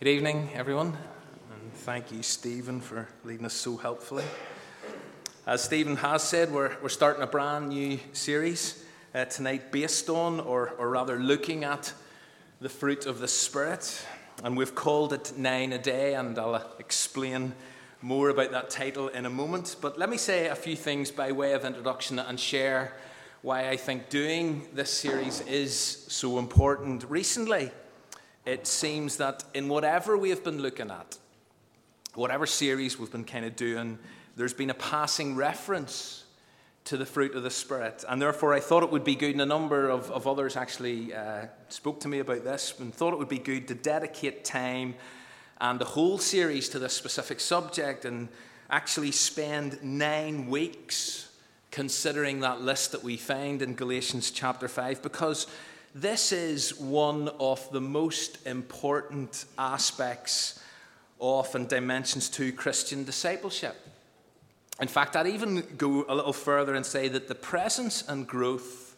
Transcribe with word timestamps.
Good 0.00 0.08
evening, 0.08 0.48
everyone, 0.54 0.96
and 1.52 1.74
thank 1.74 2.10
you, 2.10 2.22
Stephen, 2.22 2.80
for 2.80 3.06
leading 3.22 3.44
us 3.44 3.52
so 3.52 3.76
helpfully. 3.76 4.24
As 5.46 5.62
Stephen 5.62 5.96
has 5.96 6.22
said, 6.22 6.50
we're, 6.50 6.74
we're 6.82 6.88
starting 6.88 7.22
a 7.22 7.26
brand 7.26 7.68
new 7.68 7.98
series 8.14 8.82
uh, 9.14 9.26
tonight 9.26 9.70
based 9.70 10.08
on, 10.08 10.40
or, 10.40 10.70
or 10.78 10.88
rather 10.88 11.18
looking 11.18 11.64
at, 11.64 11.92
the 12.62 12.70
fruit 12.70 13.04
of 13.04 13.18
the 13.18 13.28
Spirit. 13.28 14.02
And 14.42 14.56
we've 14.56 14.74
called 14.74 15.12
it 15.12 15.34
Nine 15.36 15.74
a 15.74 15.78
Day, 15.78 16.14
and 16.14 16.38
I'll 16.38 16.74
explain 16.78 17.52
more 18.00 18.30
about 18.30 18.52
that 18.52 18.70
title 18.70 19.08
in 19.08 19.26
a 19.26 19.30
moment. 19.30 19.76
But 19.82 19.98
let 19.98 20.08
me 20.08 20.16
say 20.16 20.48
a 20.48 20.56
few 20.56 20.76
things 20.76 21.10
by 21.10 21.30
way 21.32 21.52
of 21.52 21.66
introduction 21.66 22.18
and 22.18 22.40
share 22.40 22.96
why 23.42 23.68
I 23.68 23.76
think 23.76 24.08
doing 24.08 24.66
this 24.72 24.90
series 24.90 25.42
is 25.42 25.74
so 26.08 26.38
important. 26.38 27.04
Recently, 27.10 27.70
it 28.46 28.66
seems 28.66 29.16
that 29.18 29.44
in 29.54 29.68
whatever 29.68 30.16
we 30.16 30.30
have 30.30 30.42
been 30.42 30.60
looking 30.60 30.90
at, 30.90 31.18
whatever 32.14 32.46
series 32.46 32.98
we've 32.98 33.12
been 33.12 33.24
kind 33.24 33.44
of 33.44 33.56
doing, 33.56 33.98
there's 34.36 34.54
been 34.54 34.70
a 34.70 34.74
passing 34.74 35.36
reference 35.36 36.24
to 36.84 36.96
the 36.96 37.06
fruit 37.06 37.34
of 37.34 37.42
the 37.42 37.50
Spirit. 37.50 38.04
And 38.08 38.20
therefore, 38.20 38.54
I 38.54 38.60
thought 38.60 38.82
it 38.82 38.90
would 38.90 39.04
be 39.04 39.14
good, 39.14 39.32
and 39.32 39.42
a 39.42 39.46
number 39.46 39.88
of, 39.88 40.10
of 40.10 40.26
others 40.26 40.56
actually 40.56 41.14
uh, 41.14 41.46
spoke 41.68 42.00
to 42.00 42.08
me 42.08 42.20
about 42.20 42.42
this, 42.42 42.74
and 42.80 42.94
thought 42.94 43.12
it 43.12 43.18
would 43.18 43.28
be 43.28 43.38
good 43.38 43.68
to 43.68 43.74
dedicate 43.74 44.44
time 44.44 44.94
and 45.60 45.78
the 45.78 45.84
whole 45.84 46.18
series 46.18 46.68
to 46.70 46.78
this 46.78 46.94
specific 46.94 47.38
subject 47.38 48.04
and 48.04 48.28
actually 48.70 49.12
spend 49.12 49.82
nine 49.82 50.48
weeks 50.48 51.28
considering 51.70 52.40
that 52.40 52.62
list 52.62 52.92
that 52.92 53.04
we 53.04 53.16
find 53.16 53.62
in 53.62 53.74
Galatians 53.74 54.30
chapter 54.30 54.68
5 54.68 55.02
because 55.02 55.46
this 55.94 56.32
is 56.32 56.78
one 56.78 57.28
of 57.40 57.70
the 57.72 57.80
most 57.80 58.46
important 58.46 59.44
aspects 59.58 60.60
of 61.20 61.54
and 61.54 61.68
dimensions 61.68 62.28
to 62.30 62.52
Christian 62.52 63.04
discipleship. 63.04 63.76
In 64.80 64.88
fact, 64.88 65.16
I'd 65.16 65.26
even 65.26 65.64
go 65.76 66.04
a 66.08 66.14
little 66.14 66.32
further 66.32 66.74
and 66.74 66.86
say 66.86 67.08
that 67.08 67.28
the 67.28 67.34
presence 67.34 68.06
and 68.08 68.26
growth 68.26 68.96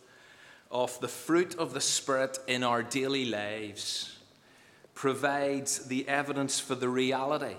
of 0.71 0.99
the 1.01 1.09
fruit 1.09 1.57
of 1.57 1.75
the 1.75 1.81
Spirit 1.81 2.39
in 2.47 2.63
our 2.63 2.83
daily 2.83 3.25
lives 3.25 4.19
provides 4.95 5.87
the 5.87 6.09
evidence 6.09 6.61
for 6.61 6.75
the 6.75 6.89
reality 6.89 7.57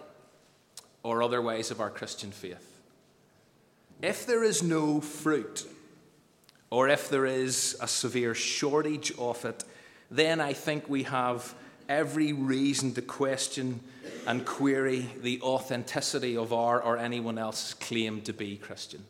or 1.01 1.21
other 1.21 1.41
ways 1.41 1.71
of 1.71 1.81
our 1.81 1.89
Christian 1.89 2.31
faith. 2.31 2.79
If 4.01 4.25
there 4.25 4.43
is 4.43 4.63
no 4.63 5.01
fruit, 5.01 5.65
or 6.73 6.89
if 6.89 7.07
there 7.07 7.27
is 7.27 7.77
a 7.81 7.87
severe 7.87 8.33
shortage 8.33 9.13
of 9.19 9.45
it, 9.45 9.63
then 10.09 10.41
I 10.41 10.53
think 10.53 10.89
we 10.89 11.03
have 11.03 11.53
every 11.87 12.33
reason 12.33 12.95
to 12.95 13.01
question 13.03 13.79
and 14.25 14.43
query 14.43 15.07
the 15.21 15.39
authenticity 15.41 16.35
of 16.35 16.51
our 16.51 16.81
or 16.81 16.97
anyone 16.97 17.37
else's 17.37 17.75
claim 17.75 18.21
to 18.21 18.33
be 18.33 18.57
Christian. 18.57 19.05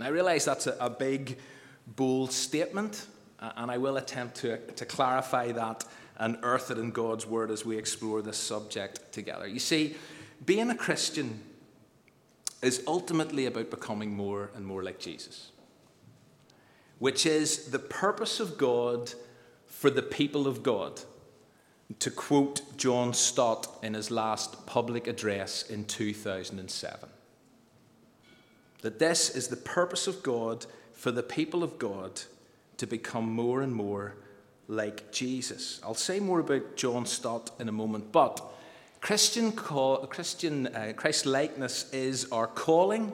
I 0.00 0.08
realize 0.08 0.44
that's 0.44 0.66
a, 0.66 0.76
a 0.80 0.90
big, 0.90 1.38
bold 1.86 2.32
statement, 2.32 3.06
and 3.38 3.70
I 3.70 3.78
will 3.78 3.96
attempt 3.96 4.38
to, 4.38 4.56
to 4.72 4.84
clarify 4.84 5.52
that 5.52 5.84
and 6.16 6.36
earth 6.42 6.72
it 6.72 6.78
in 6.78 6.90
God's 6.90 7.28
Word 7.28 7.52
as 7.52 7.64
we 7.64 7.78
explore 7.78 8.22
this 8.22 8.38
subject 8.38 9.12
together. 9.12 9.46
You 9.46 9.60
see, 9.60 9.94
being 10.44 10.68
a 10.68 10.76
Christian 10.76 11.42
is 12.60 12.82
ultimately 12.88 13.46
about 13.46 13.70
becoming 13.70 14.16
more 14.16 14.50
and 14.56 14.66
more 14.66 14.82
like 14.82 14.98
Jesus 14.98 15.51
which 17.02 17.26
is 17.26 17.64
the 17.72 17.80
purpose 17.80 18.38
of 18.38 18.56
God 18.56 19.12
for 19.66 19.90
the 19.90 20.02
people 20.02 20.46
of 20.46 20.62
God. 20.62 21.00
To 21.98 22.12
quote 22.12 22.62
John 22.76 23.12
Stott 23.12 23.66
in 23.82 23.94
his 23.94 24.12
last 24.12 24.66
public 24.66 25.08
address 25.08 25.68
in 25.68 25.84
2007. 25.84 27.08
That 28.82 29.00
this 29.00 29.30
is 29.30 29.48
the 29.48 29.56
purpose 29.56 30.06
of 30.06 30.22
God 30.22 30.66
for 30.92 31.10
the 31.10 31.24
people 31.24 31.64
of 31.64 31.76
God 31.76 32.22
to 32.76 32.86
become 32.86 33.28
more 33.32 33.62
and 33.62 33.74
more 33.74 34.14
like 34.68 35.10
Jesus. 35.10 35.80
I'll 35.82 35.94
say 35.94 36.20
more 36.20 36.38
about 36.38 36.76
John 36.76 37.04
Stott 37.04 37.50
in 37.58 37.68
a 37.68 37.72
moment, 37.72 38.12
but 38.12 38.40
Christian, 39.00 39.50
call, 39.50 40.06
Christian 40.06 40.68
uh, 40.68 40.92
Christ 40.94 41.26
likeness 41.26 41.92
is 41.92 42.30
our 42.30 42.46
calling. 42.46 43.12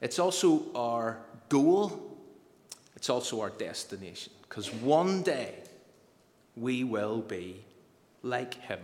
It's 0.00 0.18
also 0.18 0.64
our 0.74 1.20
goal 1.48 2.07
it's 2.98 3.08
also 3.08 3.40
our 3.40 3.50
destination 3.50 4.32
because 4.42 4.72
one 4.74 5.22
day 5.22 5.54
we 6.56 6.82
will 6.82 7.20
be 7.20 7.64
like 8.24 8.54
him. 8.54 8.80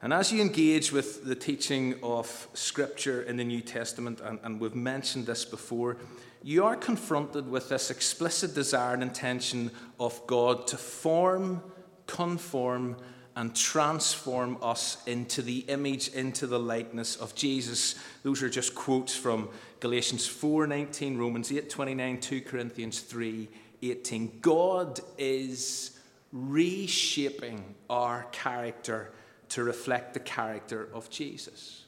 And 0.00 0.10
as 0.10 0.32
you 0.32 0.40
engage 0.40 0.92
with 0.92 1.26
the 1.26 1.34
teaching 1.34 1.96
of 2.02 2.48
Scripture 2.54 3.20
in 3.20 3.36
the 3.36 3.44
New 3.44 3.60
Testament, 3.60 4.22
and, 4.24 4.38
and, 4.42 4.58
we've 4.58 4.74
mentioned 4.74 5.26
this 5.26 5.44
before, 5.44 5.98
you 6.42 6.64
are 6.64 6.74
confronted 6.74 7.46
with 7.50 7.68
this 7.68 7.90
explicit 7.90 8.54
desire 8.54 8.94
and 8.94 9.02
intention 9.02 9.70
of 9.98 10.26
God 10.26 10.66
to 10.68 10.78
form, 10.78 11.62
conform, 12.06 12.96
and 13.36 13.54
transform 13.54 14.56
us 14.62 14.96
into 15.06 15.42
the 15.42 15.58
image, 15.68 16.08
into 16.08 16.46
the 16.46 16.58
likeness 16.58 17.16
of 17.16 17.34
Jesus. 17.34 17.94
Those 18.22 18.42
are 18.42 18.48
just 18.48 18.74
quotes 18.74 19.14
from 19.14 19.50
Galatians 19.80 20.26
4:19, 20.26 21.18
Romans 21.18 21.50
8:29, 21.50 22.20
2 22.20 22.40
Corinthians 22.42 23.00
3:18. 23.00 24.40
God 24.40 25.00
is 25.18 25.98
reshaping 26.32 27.74
our 27.88 28.24
character 28.30 29.12
to 29.48 29.64
reflect 29.64 30.14
the 30.14 30.20
character 30.20 30.88
of 30.94 31.10
Jesus. 31.10 31.84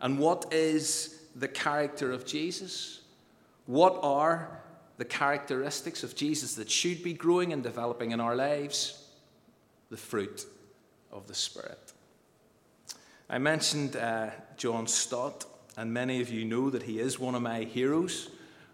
And 0.00 0.18
what 0.18 0.52
is 0.52 1.22
the 1.34 1.48
character 1.48 2.12
of 2.12 2.24
Jesus? 2.24 3.00
What 3.66 3.98
are 4.02 4.62
the 4.98 5.04
characteristics 5.04 6.04
of 6.04 6.14
Jesus 6.14 6.54
that 6.54 6.70
should 6.70 7.02
be 7.02 7.12
growing 7.12 7.52
and 7.52 7.62
developing 7.62 8.12
in 8.12 8.20
our 8.20 8.36
lives? 8.36 9.00
the 9.90 9.96
fruit 9.96 10.46
of 11.12 11.26
the 11.26 11.34
Spirit. 11.34 11.92
I 13.28 13.38
mentioned 13.38 13.96
uh, 13.96 14.30
John 14.56 14.86
Stott, 14.86 15.44
and 15.76 15.92
many 15.92 16.20
of 16.20 16.30
you 16.30 16.44
know 16.44 16.70
that 16.70 16.84
he 16.84 16.98
is 16.98 17.18
one 17.18 17.34
of 17.34 17.42
my 17.42 17.60
heroes 17.64 18.30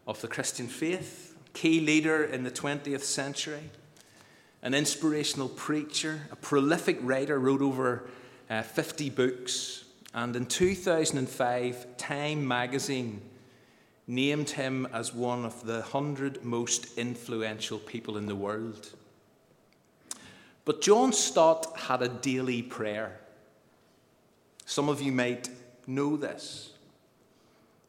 of 0.06 0.20
the 0.20 0.28
Christian 0.28 0.66
faith, 0.66 1.36
key 1.52 1.80
leader 1.80 2.24
in 2.24 2.44
the 2.44 2.50
20th 2.50 3.02
century, 3.02 3.70
an 4.62 4.74
inspirational 4.74 5.48
preacher, 5.48 6.22
a 6.30 6.36
prolific 6.36 6.98
writer, 7.02 7.38
wrote 7.38 7.62
over 7.62 8.08
uh, 8.48 8.62
50 8.62 9.10
books, 9.10 9.84
and 10.14 10.34
in 10.34 10.46
2005, 10.46 11.96
Time 11.96 12.46
magazine 12.46 13.20
named 14.06 14.50
him 14.50 14.86
as 14.92 15.12
one 15.12 15.44
of 15.44 15.64
the 15.66 15.80
100 15.80 16.44
most 16.44 16.96
influential 16.96 17.78
people 17.78 18.16
in 18.16 18.26
the 18.26 18.34
world. 18.34 18.90
But 20.64 20.80
John 20.80 21.12
Stott 21.12 21.78
had 21.78 22.02
a 22.02 22.08
daily 22.08 22.62
prayer. 22.62 23.20
Some 24.64 24.88
of 24.88 25.00
you 25.00 25.12
might 25.12 25.48
know 25.86 26.16
this. 26.16 26.72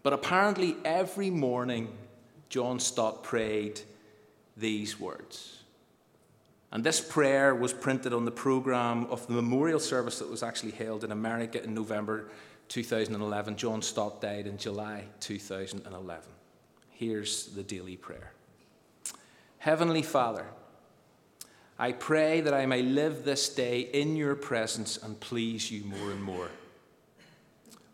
But 0.08 0.14
apparently, 0.14 0.78
every 0.86 1.30
morning, 1.30 1.90
John 2.48 2.80
Stott 2.80 3.24
prayed 3.24 3.82
these 4.56 4.98
words. 4.98 5.64
And 6.72 6.82
this 6.82 7.02
prayer 7.02 7.54
was 7.54 7.74
printed 7.74 8.14
on 8.14 8.24
the 8.24 8.32
program 8.32 9.08
of 9.08 9.28
the 9.28 9.34
memorial 9.34 9.82
service 9.82 10.20
that 10.20 10.30
was 10.30 10.44
actually 10.44 10.72
held 10.72 11.04
in 11.04 11.12
America 11.12 11.62
in 11.62 11.74
November 11.74 12.30
2011. 12.70 13.58
John 13.58 13.82
Stott 13.82 14.22
died 14.22 14.48
in 14.48 14.58
July 14.58 15.04
2011. 15.20 16.24
Here's 16.92 17.48
the 17.48 17.64
daily 17.64 17.98
prayer 17.98 18.32
Heavenly 19.58 20.04
Father, 20.04 20.46
I 21.78 21.92
pray 21.92 22.40
that 22.40 22.54
I 22.54 22.66
may 22.66 22.82
live 22.82 23.26
this 23.26 23.50
day 23.50 23.82
in 23.82 24.16
your 24.16 24.36
presence 24.36 24.96
and 24.96 25.20
please 25.20 25.70
you 25.70 25.84
more 25.84 26.12
and 26.12 26.24
more. 26.24 26.48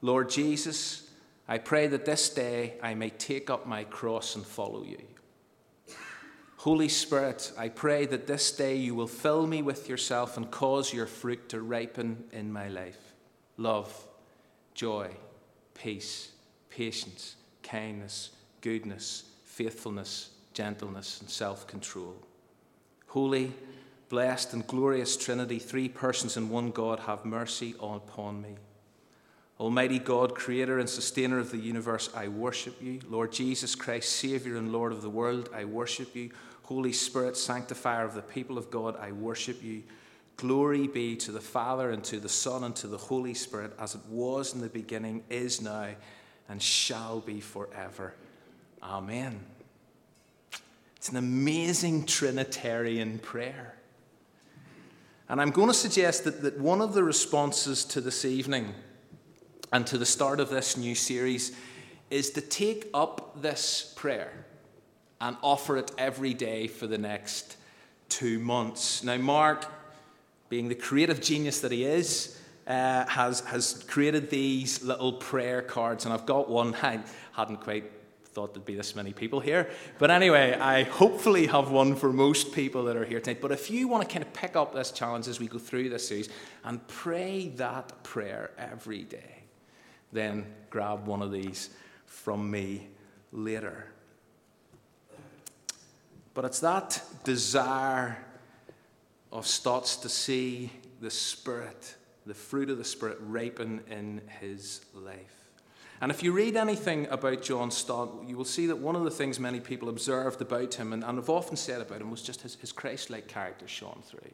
Lord 0.03 0.29
Jesus, 0.29 1.02
I 1.47 1.57
pray 1.57 1.87
that 1.87 2.05
this 2.05 2.29
day 2.29 2.75
I 2.81 2.93
may 2.93 3.09
take 3.09 3.49
up 3.49 3.67
my 3.67 3.83
cross 3.83 4.35
and 4.35 4.45
follow 4.45 4.83
you. 4.83 5.01
Holy 6.57 6.87
Spirit, 6.87 7.51
I 7.57 7.67
pray 7.67 8.05
that 8.05 8.25
this 8.25 8.49
day 8.53 8.77
you 8.77 8.95
will 8.95 9.07
fill 9.07 9.45
me 9.45 9.61
with 9.61 9.89
yourself 9.89 10.37
and 10.37 10.49
cause 10.49 10.93
your 10.93 11.07
fruit 11.07 11.49
to 11.49 11.61
ripen 11.61 12.23
in 12.31 12.53
my 12.53 12.69
life 12.69 13.13
love, 13.57 14.07
joy, 14.73 15.09
peace, 15.73 16.31
patience, 16.69 17.35
kindness, 17.61 18.31
goodness, 18.61 19.23
faithfulness, 19.43 20.29
gentleness, 20.53 21.19
and 21.19 21.29
self 21.29 21.67
control. 21.67 22.15
Holy, 23.07 23.51
blessed, 24.07 24.53
and 24.53 24.65
glorious 24.65 25.17
Trinity, 25.17 25.59
three 25.59 25.89
persons 25.89 26.37
in 26.37 26.49
one 26.49 26.71
God, 26.71 27.01
have 27.01 27.25
mercy 27.25 27.75
upon 27.81 28.41
me. 28.41 28.55
Almighty 29.63 29.97
God, 29.97 30.35
creator 30.35 30.79
and 30.79 30.89
sustainer 30.89 31.39
of 31.39 31.49
the 31.49 31.57
universe, 31.57 32.09
I 32.13 32.27
worship 32.27 32.81
you. 32.81 32.99
Lord 33.07 33.31
Jesus 33.31 33.75
Christ, 33.75 34.11
Savior 34.17 34.57
and 34.57 34.73
Lord 34.73 34.91
of 34.91 35.01
the 35.01 35.09
world, 35.09 35.47
I 35.55 35.63
worship 35.63 36.17
you. 36.17 36.31
Holy 36.63 36.91
Spirit, 36.91 37.37
sanctifier 37.37 38.03
of 38.03 38.13
the 38.13 38.21
people 38.21 38.57
of 38.57 38.69
God, 38.69 38.97
I 38.99 39.13
worship 39.13 39.63
you. 39.63 39.83
Glory 40.35 40.87
be 40.87 41.15
to 41.15 41.31
the 41.31 41.39
Father, 41.39 41.91
and 41.91 42.03
to 42.03 42.19
the 42.19 42.27
Son, 42.27 42.65
and 42.65 42.75
to 42.75 42.87
the 42.87 42.97
Holy 42.97 43.33
Spirit, 43.33 43.71
as 43.79 43.95
it 43.95 44.01
was 44.09 44.53
in 44.53 44.59
the 44.59 44.67
beginning, 44.67 45.23
is 45.29 45.61
now, 45.61 45.87
and 46.49 46.61
shall 46.61 47.21
be 47.21 47.39
forever. 47.39 48.15
Amen. 48.83 49.39
It's 50.97 51.07
an 51.07 51.15
amazing 51.15 52.05
Trinitarian 52.05 53.17
prayer. 53.17 53.75
And 55.29 55.39
I'm 55.39 55.51
going 55.51 55.69
to 55.69 55.73
suggest 55.73 56.25
that, 56.25 56.41
that 56.41 56.59
one 56.59 56.81
of 56.81 56.93
the 56.93 57.03
responses 57.05 57.85
to 57.85 58.01
this 58.01 58.25
evening 58.25 58.73
and 59.73 59.87
to 59.87 59.97
the 59.97 60.05
start 60.05 60.39
of 60.39 60.49
this 60.49 60.77
new 60.77 60.93
series 60.93 61.51
is 62.11 62.29
to 62.29 62.41
take 62.41 62.89
up 62.93 63.41
this 63.41 63.91
prayer 63.95 64.45
and 65.19 65.35
offer 65.41 65.77
it 65.77 65.91
every 65.97 66.35
day 66.35 66.67
for 66.67 66.85
the 66.85 66.97
next 66.97 67.57
two 68.07 68.37
months. 68.37 69.03
Now, 69.03 69.17
Mark, 69.17 69.65
being 70.47 70.69
the 70.69 70.75
creative 70.75 71.19
genius 71.19 71.61
that 71.61 71.71
he 71.71 71.85
is, 71.85 72.39
uh, 72.67 73.05
has, 73.07 73.39
has 73.41 73.83
created 73.87 74.29
these 74.29 74.83
little 74.83 75.13
prayer 75.13 75.63
cards, 75.63 76.05
and 76.05 76.13
I've 76.13 76.27
got 76.27 76.47
one. 76.47 76.75
I 76.83 76.99
hadn't 77.31 77.61
quite 77.61 77.91
thought 78.25 78.53
there'd 78.53 78.65
be 78.65 78.75
this 78.75 78.95
many 78.95 79.11
people 79.11 79.39
here. 79.39 79.69
But 79.97 80.11
anyway, 80.11 80.53
I 80.53 80.83
hopefully 80.83 81.47
have 81.47 81.71
one 81.71 81.95
for 81.95 82.13
most 82.13 82.51
people 82.51 82.85
that 82.85 82.95
are 82.95 83.05
here 83.05 83.19
tonight. 83.19 83.41
But 83.41 83.51
if 83.51 83.71
you 83.71 83.87
want 83.87 84.07
to 84.07 84.11
kind 84.11 84.25
of 84.25 84.33
pick 84.33 84.55
up 84.55 84.73
this 84.73 84.91
challenge 84.91 85.27
as 85.27 85.39
we 85.39 85.47
go 85.47 85.57
through 85.57 85.89
this 85.89 86.07
series 86.07 86.29
and 86.63 86.85
pray 86.87 87.49
that 87.55 88.03
prayer 88.03 88.51
every 88.57 89.03
day, 89.03 89.42
then 90.13 90.45
grab 90.69 91.07
one 91.07 91.21
of 91.21 91.31
these 91.31 91.69
from 92.05 92.49
me 92.49 92.87
later. 93.31 93.87
But 96.33 96.45
it's 96.45 96.59
that 96.61 97.01
desire 97.23 98.17
of 99.31 99.45
Stotts 99.45 99.97
to 99.97 100.09
see 100.09 100.71
the 101.01 101.11
Spirit, 101.11 101.95
the 102.25 102.33
fruit 102.33 102.69
of 102.69 102.77
the 102.77 102.83
Spirit, 102.83 103.17
ripen 103.21 103.81
in 103.89 104.21
his 104.39 104.85
life. 104.93 105.43
And 106.01 106.11
if 106.11 106.21
you 106.21 106.31
read 106.31 106.55
anything 106.57 107.07
about 107.09 107.41
John 107.41 107.71
Stott, 107.71 108.09
you 108.27 108.35
will 108.35 108.45
see 108.45 108.67
that 108.67 108.77
one 108.77 108.95
of 108.95 109.03
the 109.03 109.11
things 109.11 109.39
many 109.39 109.59
people 109.59 109.89
observed 109.89 110.41
about 110.41 110.73
him 110.73 110.91
and, 110.91 111.03
and 111.03 111.17
have 111.17 111.29
often 111.29 111.55
said 111.55 111.81
about 111.81 112.01
him 112.01 112.11
was 112.11 112.21
just 112.21 112.41
his, 112.41 112.55
his 112.55 112.71
Christ 112.71 113.09
like 113.09 113.27
character 113.27 113.67
shone 113.67 114.01
through. 114.03 114.31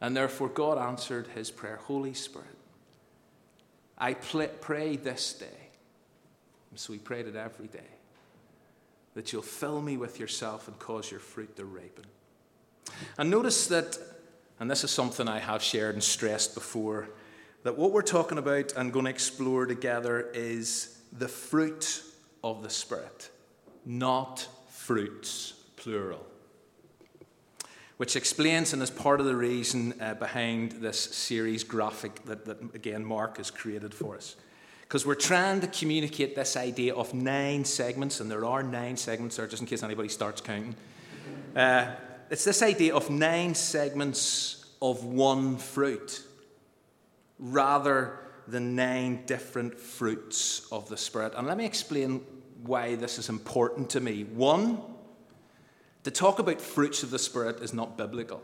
And 0.00 0.16
therefore, 0.16 0.48
God 0.48 0.78
answered 0.78 1.26
his 1.34 1.50
prayer 1.50 1.76
Holy 1.76 2.14
Spirit, 2.14 2.56
I 3.98 4.14
pray 4.14 4.96
this 4.96 5.32
day. 5.34 5.46
And 6.70 6.78
so 6.78 6.92
he 6.92 6.98
prayed 6.98 7.26
it 7.26 7.36
every 7.36 7.66
day 7.66 7.80
that 9.14 9.32
you'll 9.32 9.42
fill 9.42 9.82
me 9.82 9.96
with 9.96 10.20
yourself 10.20 10.68
and 10.68 10.78
cause 10.78 11.10
your 11.10 11.20
fruit 11.20 11.56
to 11.56 11.64
ripen. 11.64 12.04
And 13.18 13.30
notice 13.30 13.66
that, 13.66 13.98
and 14.60 14.70
this 14.70 14.84
is 14.84 14.90
something 14.90 15.26
I 15.26 15.40
have 15.40 15.62
shared 15.62 15.94
and 15.94 16.02
stressed 16.04 16.54
before, 16.54 17.08
that 17.64 17.76
what 17.76 17.90
we're 17.90 18.02
talking 18.02 18.38
about 18.38 18.72
and 18.76 18.92
going 18.92 19.06
to 19.06 19.10
explore 19.10 19.66
together 19.66 20.30
is 20.32 20.98
the 21.12 21.28
fruit 21.28 22.02
of 22.44 22.62
the 22.62 22.70
Spirit, 22.70 23.30
not 23.84 24.46
fruits, 24.68 25.54
plural. 25.76 26.24
Which 27.98 28.16
explains 28.16 28.72
and 28.72 28.82
is 28.82 28.90
part 28.90 29.20
of 29.20 29.26
the 29.26 29.36
reason 29.36 30.00
uh, 30.00 30.14
behind 30.14 30.72
this 30.72 30.98
series 30.98 31.64
graphic 31.64 32.24
that, 32.24 32.44
that, 32.46 32.74
again, 32.74 33.04
Mark 33.04 33.36
has 33.36 33.50
created 33.50 33.92
for 33.92 34.16
us 34.16 34.36
because 34.82 35.04
we're 35.04 35.16
trying 35.16 35.60
to 35.60 35.66
communicate 35.66 36.34
this 36.34 36.56
idea 36.56 36.94
of 36.94 37.12
nine 37.12 37.62
segments, 37.62 38.20
and 38.20 38.30
there 38.30 38.46
are 38.46 38.62
nine 38.62 38.96
segments 38.96 39.36
there, 39.36 39.46
just 39.46 39.60
in 39.60 39.68
case 39.68 39.82
anybody 39.82 40.08
starts 40.08 40.40
counting. 40.40 40.74
Uh, 41.54 41.88
it's 42.30 42.44
this 42.44 42.62
idea 42.62 42.94
of 42.94 43.10
nine 43.10 43.54
segments 43.54 44.64
of 44.80 45.04
one 45.04 45.58
fruit, 45.58 46.22
rather 47.38 48.18
than 48.46 48.74
nine 48.76 49.24
different 49.26 49.78
fruits 49.78 50.66
of 50.72 50.88
the 50.88 50.96
Spirit. 50.96 51.34
And 51.36 51.46
let 51.46 51.58
me 51.58 51.66
explain 51.66 52.22
why 52.62 52.94
this 52.94 53.18
is 53.18 53.28
important 53.28 53.90
to 53.90 54.00
me. 54.00 54.24
One, 54.24 54.80
to 56.08 56.14
talk 56.14 56.38
about 56.38 56.58
fruits 56.58 57.02
of 57.02 57.10
the 57.10 57.18
Spirit 57.18 57.60
is 57.60 57.74
not 57.74 57.98
biblical. 57.98 58.42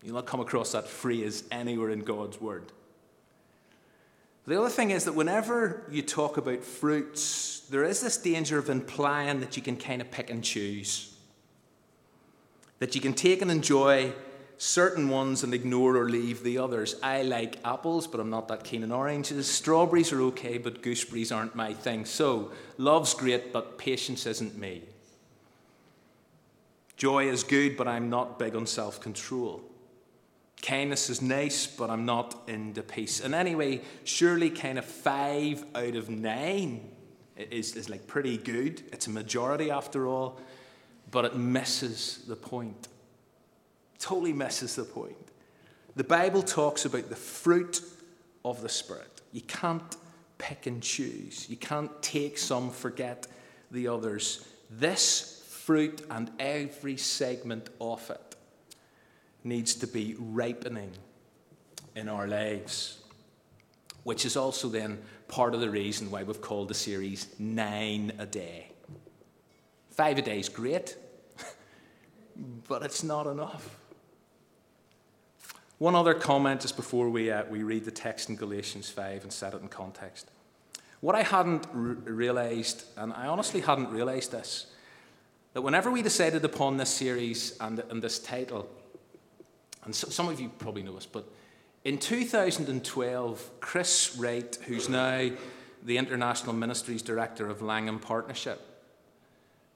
You'll 0.00 0.14
not 0.14 0.26
come 0.26 0.38
across 0.38 0.70
that 0.70 0.86
phrase 0.86 1.42
anywhere 1.50 1.90
in 1.90 2.04
God's 2.04 2.40
Word. 2.40 2.70
The 4.46 4.60
other 4.60 4.68
thing 4.68 4.92
is 4.92 5.06
that 5.06 5.16
whenever 5.16 5.82
you 5.90 6.02
talk 6.02 6.36
about 6.36 6.62
fruits, 6.62 7.66
there 7.68 7.82
is 7.82 8.00
this 8.00 8.16
danger 8.16 8.58
of 8.58 8.70
implying 8.70 9.40
that 9.40 9.56
you 9.56 9.62
can 9.62 9.76
kind 9.76 10.00
of 10.00 10.08
pick 10.12 10.30
and 10.30 10.44
choose. 10.44 11.16
That 12.78 12.94
you 12.94 13.00
can 13.00 13.12
take 13.12 13.42
and 13.42 13.50
enjoy 13.50 14.12
certain 14.56 15.08
ones 15.08 15.42
and 15.42 15.52
ignore 15.52 15.96
or 15.96 16.08
leave 16.08 16.44
the 16.44 16.58
others. 16.58 16.94
I 17.02 17.22
like 17.22 17.58
apples, 17.64 18.06
but 18.06 18.20
I'm 18.20 18.30
not 18.30 18.46
that 18.48 18.62
keen 18.62 18.84
on 18.84 18.92
oranges. 18.92 19.50
Strawberries 19.50 20.12
are 20.12 20.22
okay, 20.22 20.58
but 20.58 20.80
gooseberries 20.80 21.32
aren't 21.32 21.56
my 21.56 21.74
thing. 21.74 22.04
So, 22.04 22.52
love's 22.76 23.14
great, 23.14 23.52
but 23.52 23.78
patience 23.78 24.26
isn't 24.26 24.56
me. 24.56 24.84
Joy 26.98 27.28
is 27.28 27.44
good, 27.44 27.76
but 27.76 27.86
I'm 27.86 28.10
not 28.10 28.40
big 28.40 28.56
on 28.56 28.66
self 28.66 29.00
control. 29.00 29.62
Kindness 30.60 31.08
is 31.08 31.22
nice, 31.22 31.66
but 31.66 31.88
I'm 31.88 32.04
not 32.04 32.42
into 32.48 32.82
peace. 32.82 33.20
And 33.20 33.34
anyway, 33.34 33.82
surely 34.02 34.50
kind 34.50 34.78
of 34.78 34.84
five 34.84 35.64
out 35.76 35.94
of 35.94 36.10
nine 36.10 36.90
is, 37.36 37.76
is 37.76 37.88
like 37.88 38.08
pretty 38.08 38.36
good. 38.36 38.82
It's 38.92 39.06
a 39.06 39.10
majority 39.10 39.70
after 39.70 40.08
all, 40.08 40.40
but 41.12 41.24
it 41.24 41.36
misses 41.36 42.24
the 42.26 42.34
point. 42.34 42.88
Totally 44.00 44.32
misses 44.32 44.74
the 44.74 44.84
point. 44.84 45.16
The 45.94 46.02
Bible 46.04 46.42
talks 46.42 46.84
about 46.84 47.08
the 47.08 47.16
fruit 47.16 47.80
of 48.44 48.60
the 48.60 48.68
Spirit. 48.68 49.20
You 49.32 49.42
can't 49.42 49.96
pick 50.38 50.66
and 50.66 50.82
choose, 50.82 51.48
you 51.48 51.56
can't 51.56 51.90
take 52.02 52.38
some, 52.38 52.70
forget 52.70 53.28
the 53.70 53.86
others. 53.86 54.44
This 54.70 55.37
fruit 55.68 56.00
and 56.10 56.30
every 56.38 56.96
segment 56.96 57.68
of 57.78 58.08
it 58.08 58.36
needs 59.44 59.74
to 59.74 59.86
be 59.86 60.16
ripening 60.18 60.90
in 61.94 62.08
our 62.08 62.26
lives, 62.26 63.02
which 64.02 64.24
is 64.24 64.34
also 64.34 64.70
then 64.70 64.98
part 65.28 65.52
of 65.52 65.60
the 65.60 65.68
reason 65.68 66.10
why 66.10 66.22
we've 66.22 66.40
called 66.40 66.68
the 66.68 66.74
series 66.74 67.26
Nine 67.38 68.12
a 68.18 68.24
Day. 68.24 68.68
Five 69.90 70.16
a 70.16 70.22
day 70.22 70.38
is 70.38 70.48
great, 70.48 70.96
but 72.66 72.82
it's 72.82 73.04
not 73.04 73.26
enough. 73.26 73.76
One 75.76 75.94
other 75.94 76.14
comment 76.14 76.62
just 76.62 76.76
before 76.76 77.10
we, 77.10 77.30
uh, 77.30 77.44
we 77.44 77.62
read 77.62 77.84
the 77.84 77.90
text 77.90 78.30
in 78.30 78.36
Galatians 78.36 78.88
5 78.88 79.24
and 79.24 79.30
set 79.30 79.52
it 79.52 79.60
in 79.60 79.68
context. 79.68 80.30
What 81.00 81.14
I 81.14 81.24
hadn't 81.24 81.66
r- 81.66 81.74
realized, 81.74 82.84
and 82.96 83.12
I 83.12 83.26
honestly 83.26 83.60
hadn't 83.60 83.90
realized 83.90 84.32
this, 84.32 84.68
that 85.58 85.62
whenever 85.62 85.90
we 85.90 86.02
decided 86.02 86.44
upon 86.44 86.76
this 86.76 86.88
series 86.88 87.56
and, 87.58 87.80
and 87.90 88.00
this 88.00 88.20
title, 88.20 88.70
and 89.84 89.92
so, 89.92 90.08
some 90.08 90.28
of 90.28 90.38
you 90.38 90.50
probably 90.50 90.84
know 90.84 90.96
us, 90.96 91.04
but 91.04 91.28
in 91.84 91.98
2012, 91.98 93.50
Chris 93.58 94.16
Wright, 94.16 94.56
who's 94.68 94.88
now 94.88 95.28
the 95.82 95.98
International 95.98 96.52
Ministries 96.52 97.02
Director 97.02 97.50
of 97.50 97.60
Langham 97.60 97.98
Partnership, 97.98 98.60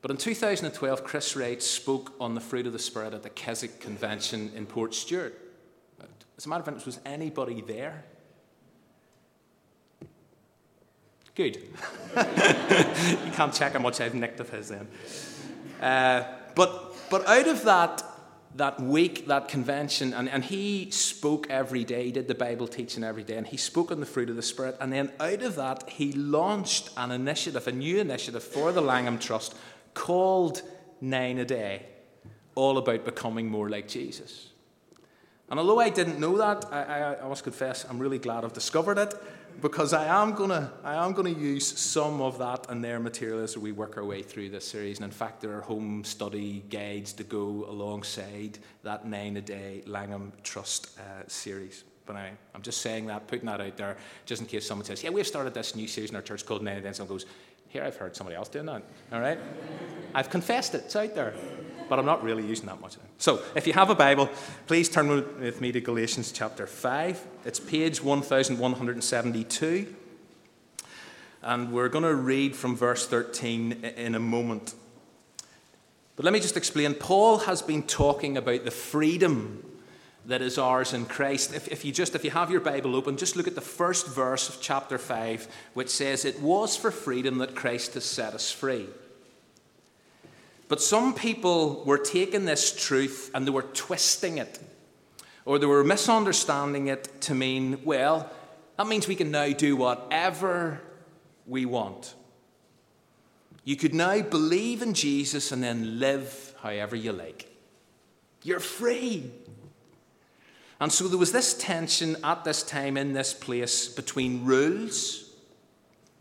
but 0.03 0.13
in 0.13 0.19
2012, 0.19 1.03
Chris 1.03 1.35
Wright 1.35 1.61
spoke 1.61 2.13
on 2.21 2.37
the 2.37 2.41
fruit 2.41 2.69
of 2.69 2.73
the 2.73 2.79
Spirit 2.79 3.13
at 3.13 3.25
the 3.25 3.31
Keswick 3.31 3.81
Convention 3.81 4.53
in 4.55 4.69
Portstewart. 4.69 5.33
As 6.39 6.47
a 6.47 6.49
matter 6.49 6.61
of 6.61 6.67
fact, 6.67 6.87
was 6.87 7.01
anybody 7.05 7.61
there? 7.61 8.05
Good. 11.35 11.57
you 12.17 13.33
can't 13.33 13.53
check 13.53 13.73
how 13.73 13.81
much 13.81 14.01
I've 14.01 14.15
nicked 14.15 14.39
of 14.39 14.49
his 14.51 14.69
then. 14.69 14.87
Uh, 15.83 16.25
but, 16.55 16.95
but 17.11 17.27
out 17.29 17.49
of 17.49 17.65
that 17.65 18.03
that 18.57 18.81
week, 18.81 19.27
that 19.29 19.49
convention, 19.49 20.13
and, 20.13 20.29
and 20.29 20.45
he 20.45 20.91
spoke 20.91 21.49
every 21.49 21.85
day, 21.85 22.05
he 22.05 22.13
did 22.13 22.29
the 22.29 22.35
Bible 22.35 22.69
teaching 22.69 23.03
every 23.03 23.25
day, 23.25 23.37
and 23.37 23.47
he 23.47 23.57
spoke 23.57 23.91
on 23.91 24.01
the 24.01 24.07
fruit 24.07 24.29
of 24.29 24.37
the 24.37 24.43
Spirit. 24.43 24.77
And 24.81 24.93
then 24.93 25.11
out 25.21 25.43
of 25.43 25.57
that, 25.57 25.89
he 25.89 26.13
launched 26.13 26.91
an 26.97 27.11
initiative, 27.11 27.67
a 27.67 27.73
new 27.73 27.99
initiative 27.99 28.43
for 28.43 28.73
the 28.73 28.83
Langham 28.83 29.19
Trust 29.19 29.55
called 29.95 30.63
Nine 31.01 31.39
a 31.39 31.45
Day, 31.45 31.87
all 32.55 32.77
about 32.77 33.05
becoming 33.05 33.49
more 33.49 33.71
like 33.71 33.89
Jesus. 33.89 34.51
And 35.49 35.59
although 35.59 35.81
I 35.81 35.89
didn't 35.89 36.19
know 36.19 36.37
that, 36.37 36.67
I, 36.71 36.83
I, 36.83 37.25
I 37.25 37.29
must 37.29 37.45
confess, 37.45 37.87
I'm 37.89 37.99
really 37.99 38.19
glad 38.19 38.45
I've 38.45 38.53
discovered 38.53 38.99
it 38.99 39.15
because 39.61 39.93
I 39.93 40.07
am 40.23 40.33
gonna 40.33 40.73
I 40.85 40.95
am 41.05 41.13
gonna 41.13 41.31
use 41.31 41.67
some 41.79 42.21
of 42.21 42.39
that 42.39 42.67
and 42.69 42.83
their 42.83 42.99
material 42.99 43.41
as 43.41 43.57
we 43.57 43.73
work 43.73 43.97
our 43.97 44.05
way 44.05 44.23
through 44.23 44.51
this 44.51 44.67
series. 44.67 44.99
And 44.99 45.05
in 45.05 45.11
fact, 45.11 45.41
there 45.41 45.57
are 45.57 45.61
home 45.61 46.05
study 46.05 46.65
guides 46.69 47.13
to 47.15 47.25
go 47.25 47.67
alongside 47.69 48.59
that 48.83 49.07
nine 49.07 49.37
a 49.37 49.41
day 49.41 49.83
Langham 49.87 50.33
Trust 50.43 50.99
uh, 50.99 51.23
series. 51.27 51.85
But 52.05 52.17
anyway, 52.17 52.37
I'm 52.55 52.63
just 52.63 52.81
saying 52.81 53.07
that, 53.07 53.29
putting 53.29 53.47
that 53.47 53.61
out 53.61 53.77
there, 53.77 53.97
just 54.27 54.43
in 54.43 54.49
case 54.49 54.67
someone 54.67 54.85
says, 54.85 55.03
"Yeah, 55.05 55.11
we've 55.11 55.27
started 55.27 55.55
this 55.55 55.77
new 55.77 55.87
series 55.87 56.11
in 56.11 56.17
our 56.17 56.23
church 56.23 56.45
called 56.45 56.63
Nine 56.63 56.79
a 56.79 56.81
Day," 56.81 56.89
and 56.89 56.97
someone 56.97 57.15
goes, 57.15 57.27
Here 57.69 57.85
I've 57.85 57.97
heard 57.97 58.17
somebody 58.17 58.37
else 58.37 58.49
doing 58.49 58.67
that. 58.67 58.83
All 59.13 59.21
right? 59.21 59.39
I've 60.15 60.29
confessed 60.29 60.75
it. 60.75 60.83
It's 60.87 60.97
out 60.97 61.15
there. 61.15 61.35
But 61.93 61.99
I'm 61.99 62.07
not 62.07 62.25
really 62.25 62.47
using 62.47 62.65
that 62.69 62.81
much. 62.81 62.97
So 63.19 63.43
if 63.55 63.67
you 63.67 63.75
have 63.75 63.91
a 63.91 63.95
Bible, 63.95 64.31
please 64.67 64.89
turn 64.89 65.09
with 65.39 65.61
me 65.61 65.73
to 65.73 65.81
Galatians 65.83 66.33
chapter 66.33 66.67
5. 66.67 67.27
It's 67.45 67.61
page 67.61 68.03
1172. 68.03 69.95
And 71.43 71.71
we're 71.71 71.91
going 71.91 72.05
to 72.05 72.15
read 72.15 72.57
from 72.57 72.77
verse 72.77 73.07
13 73.07 73.85
in 73.99 74.15
a 74.15 74.19
moment. 74.19 74.73
But 76.17 76.25
let 76.25 76.33
me 76.33 76.41
just 76.41 76.57
explain. 76.57 76.95
Paul 76.95 77.37
has 77.41 77.61
been 77.61 77.83
talking 77.83 78.39
about 78.39 78.65
the 78.65 78.71
freedom 78.71 79.63
that 80.25 80.41
is 80.41 80.57
ours 80.57 80.95
in 80.95 81.05
Christ. 81.05 81.53
If, 81.53 81.69
if, 81.69 81.85
you 81.85 81.93
just 81.93 82.15
if 82.15 82.25
you 82.25 82.31
have 82.31 82.51
your 82.51 82.63
Bible 82.63 82.97
open, 82.97 83.19
just 83.19 83.37
look 83.37 83.47
at 83.47 83.55
the 83.55 83.61
first 83.61 84.07
verse 84.07 84.49
of 84.49 84.63
chapter 84.63 84.97
5, 84.97 85.47
which 85.75 85.91
says, 85.91 86.25
It 86.25 86.41
was 86.41 86.75
for 86.75 86.91
freedom 86.91 87.37
that 87.37 87.55
Christ 87.55 87.93
has 87.93 88.07
set 88.07 88.33
us 88.33 88.51
free. 88.51 88.89
But 90.73 90.81
some 90.81 91.13
people 91.13 91.85
were 91.85 91.99
taking 91.99 92.47
this 92.47 92.75
truth 92.75 93.31
and 93.35 93.47
they 93.47 93.51
were 93.51 93.61
twisting 93.61 94.39
it, 94.39 94.59
or 95.45 95.59
they 95.59 95.67
were 95.67 95.85
misunderstanding 95.85 96.87
it 96.87 97.21
to 97.21 97.35
mean, 97.35 97.81
well, 97.85 98.33
that 98.79 98.87
means 98.87 99.07
we 99.07 99.15
can 99.15 99.31
now 99.31 99.53
do 99.53 99.77
whatever 99.77 100.81
we 101.47 101.67
want. 101.67 102.15
You 103.65 103.77
could 103.77 103.93
now 103.93 104.23
believe 104.23 104.81
in 104.81 104.95
Jesus 104.95 105.53
and 105.53 105.63
then 105.63 105.99
live 105.99 106.55
however 106.63 106.97
you 106.97 107.13
like. 107.13 107.55
You're 108.43 108.59
free. 108.59 109.31
And 110.81 110.91
so 110.91 111.07
there 111.07 111.19
was 111.19 111.33
this 111.33 111.53
tension 111.53 112.17
at 112.25 112.45
this 112.45 112.63
time 112.63 112.97
in 112.97 113.13
this 113.13 113.35
place 113.35 113.89
between 113.89 114.47
rules, 114.47 115.35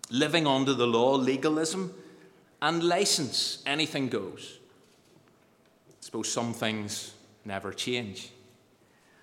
living 0.09 0.45
under 0.45 0.73
the 0.73 0.87
law, 0.87 1.15
legalism, 1.15 1.93
and 2.61 2.83
license, 2.83 3.63
anything 3.65 4.07
goes. 4.07 4.59
I 5.89 5.93
suppose 6.01 6.31
some 6.31 6.53
things 6.53 7.13
never 7.43 7.73
change. 7.73 8.31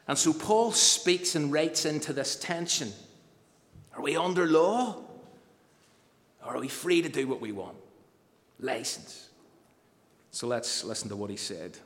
And 0.06 0.16
so 0.16 0.32
Paul 0.32 0.72
speaks 0.72 1.34
and 1.34 1.52
writes 1.52 1.84
into 1.84 2.12
this 2.12 2.36
tension. 2.36 2.92
Are 3.94 4.02
we 4.02 4.16
under 4.16 4.46
law? 4.46 4.96
Or 6.44 6.56
are 6.56 6.60
we 6.60 6.68
free 6.68 7.02
to 7.02 7.08
do 7.08 7.28
what 7.28 7.40
we 7.40 7.52
want? 7.52 7.76
License. 8.58 9.28
So 10.30 10.46
let's 10.46 10.82
listen 10.82 11.08
to 11.10 11.16
what 11.16 11.30
he 11.30 11.36
said. 11.36 11.76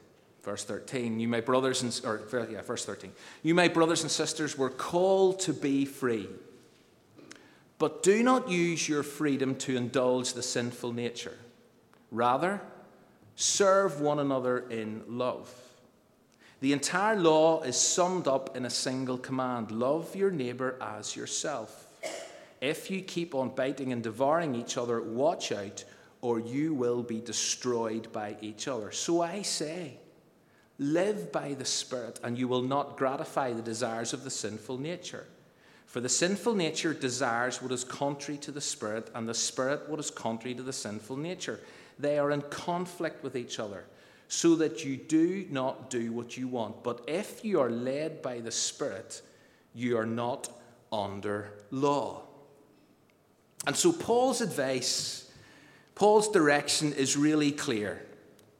Verse 0.43 0.65
13, 0.65 1.21
you, 1.21 1.29
my 1.29 1.41
brothers 1.41 1.83
and, 1.83 2.01
or, 2.05 2.49
yeah, 2.51 2.63
verse 2.63 2.85
13. 2.85 3.13
You, 3.43 3.55
my 3.55 3.69
brothers 3.69 4.03
and 4.03 4.11
sisters, 4.11 4.59
were 4.59 4.71
called 4.71 5.41
to 5.41 5.53
be 5.53 5.85
free. 5.85 6.29
But 7.79 8.03
do 8.03 8.23
not 8.23 8.49
use 8.49 8.89
your 8.89 9.03
freedom 9.03 9.55
to 9.57 9.77
indulge 9.77 10.35
the 10.35 10.43
sinful 10.43 10.93
nature. 10.93 11.37
Rather, 12.13 12.61
serve 13.35 14.01
one 14.01 14.21
another 14.21 14.69
in 14.69 15.03
love. 15.09 15.53
The 16.61 16.73
entire 16.73 17.17
law 17.19 17.63
is 17.63 17.77
summed 17.77 18.29
up 18.29 18.57
in 18.57 18.65
a 18.65 18.71
single 18.71 19.19
command 19.19 19.73
love 19.73 20.15
your 20.15 20.31
neighbor 20.31 20.77
as 20.81 21.17
yourself. 21.17 21.87
If 22.61 22.89
you 22.89 23.01
keep 23.01 23.35
on 23.35 23.57
biting 23.57 23.93
and 23.93 24.03
devouring 24.03 24.55
each 24.55 24.77
other, 24.77 25.03
watch 25.03 25.51
out, 25.51 25.85
or 26.21 26.39
you 26.39 26.75
will 26.75 27.03
be 27.03 27.21
destroyed 27.21 28.13
by 28.13 28.37
each 28.41 28.69
other. 28.69 28.93
So 28.93 29.23
I 29.23 29.43
say, 29.43 29.99
Live 30.79 31.33
by 31.33 31.55
the 31.55 31.65
Spirit, 31.65 32.21
and 32.23 32.39
you 32.39 32.49
will 32.49 32.63
not 32.63 32.97
gratify 32.97 33.53
the 33.53 33.63
desires 33.63 34.13
of 34.13 34.25
the 34.25 34.31
sinful 34.31 34.79
nature. 34.79 35.27
For 35.87 36.01
the 36.01 36.09
sinful 36.09 36.55
nature 36.55 36.95
desires 36.95 37.61
what 37.61 37.73
is 37.73 37.85
contrary 37.85 38.39
to 38.39 38.53
the 38.53 38.61
Spirit, 38.61 39.11
and 39.15 39.29
the 39.29 39.35
Spirit 39.35 39.89
what 39.89 40.01
is 40.01 40.11
contrary 40.11 40.55
to 40.55 40.63
the 40.63 40.73
sinful 40.73 41.17
nature. 41.17 41.61
They 41.99 42.19
are 42.19 42.31
in 42.31 42.43
conflict 42.43 43.23
with 43.23 43.37
each 43.37 43.59
other, 43.59 43.85
so 44.29 44.57
that 44.57 44.85
you 44.85 44.97
do 44.97 45.47
not 45.51 45.91
do 45.91 46.13
what 46.13 46.37
you 46.37 46.49
want. 46.49 46.83
But 46.83 47.05
if 47.07 47.45
you 47.45 47.61
are 47.61 47.71
led 47.71 48.23
by 48.23 48.41
the 48.41 48.51
Spirit, 48.51 49.23
you 49.75 49.99
are 49.99 50.07
not 50.07 50.49
under 50.91 51.53
law. 51.71 52.23
And 53.67 53.77
so 53.77 53.93
Paul's 53.93 54.41
advice, 54.41 55.31
Paul's 55.95 56.29
direction 56.29 56.93
is 56.93 57.17
really 57.17 57.53
clear. 57.53 58.05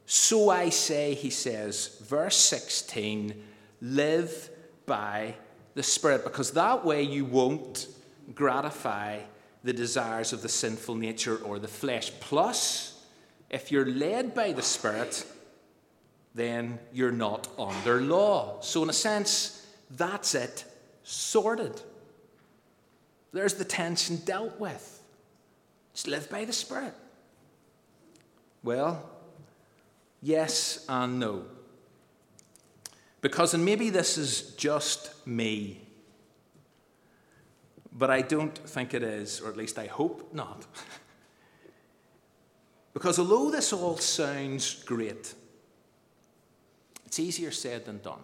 So 0.05 0.49
I 0.49 0.69
say, 0.69 1.13
he 1.13 1.29
says, 1.29 1.97
verse 2.01 2.37
16, 2.37 3.33
live 3.81 4.49
by 4.85 5.35
the 5.73 5.83
Spirit, 5.83 6.23
because 6.23 6.51
that 6.51 6.85
way 6.85 7.03
you 7.03 7.25
won't 7.25 7.87
gratify 8.33 9.19
the 9.63 9.73
desires 9.73 10.33
of 10.33 10.41
the 10.41 10.49
sinful 10.49 10.95
nature 10.95 11.37
or 11.37 11.57
the 11.57 11.67
flesh. 11.67 12.11
Plus, 12.19 12.92
if 13.53 13.71
you're 13.71 13.85
led 13.85 14.35
by 14.35 14.51
the 14.51 14.61
Spirit, 14.61 15.25
then 16.35 16.77
you're 16.91 17.13
not 17.13 17.47
under 17.57 18.01
law. 18.01 18.59
So, 18.59 18.83
in 18.83 18.89
a 18.89 18.93
sense, 18.93 19.65
that's 19.89 20.35
it 20.35 20.65
sorted. 21.03 21.81
There's 23.31 23.53
the 23.53 23.65
tension 23.65 24.17
dealt 24.25 24.59
with. 24.59 25.01
Just 25.93 26.07
live 26.07 26.29
by 26.29 26.43
the 26.43 26.53
Spirit. 26.53 26.93
Well, 28.63 29.09
Yes 30.23 30.85
and 30.87 31.19
no. 31.19 31.43
Because, 33.19 33.53
and 33.53 33.63
maybe 33.63 33.89
this 33.89 34.17
is 34.17 34.53
just 34.55 35.27
me, 35.27 35.81
but 37.91 38.09
I 38.09 38.21
don't 38.21 38.57
think 38.57 38.93
it 38.93 39.03
is, 39.03 39.41
or 39.41 39.49
at 39.49 39.57
least 39.57 39.77
I 39.77 39.87
hope 39.87 40.33
not. 40.33 40.65
because 42.93 43.17
although 43.17 43.49
this 43.49 43.73
all 43.73 43.97
sounds 43.97 44.83
great, 44.83 45.33
it's 47.05 47.19
easier 47.19 47.51
said 47.51 47.85
than 47.85 47.99
done. 47.99 48.21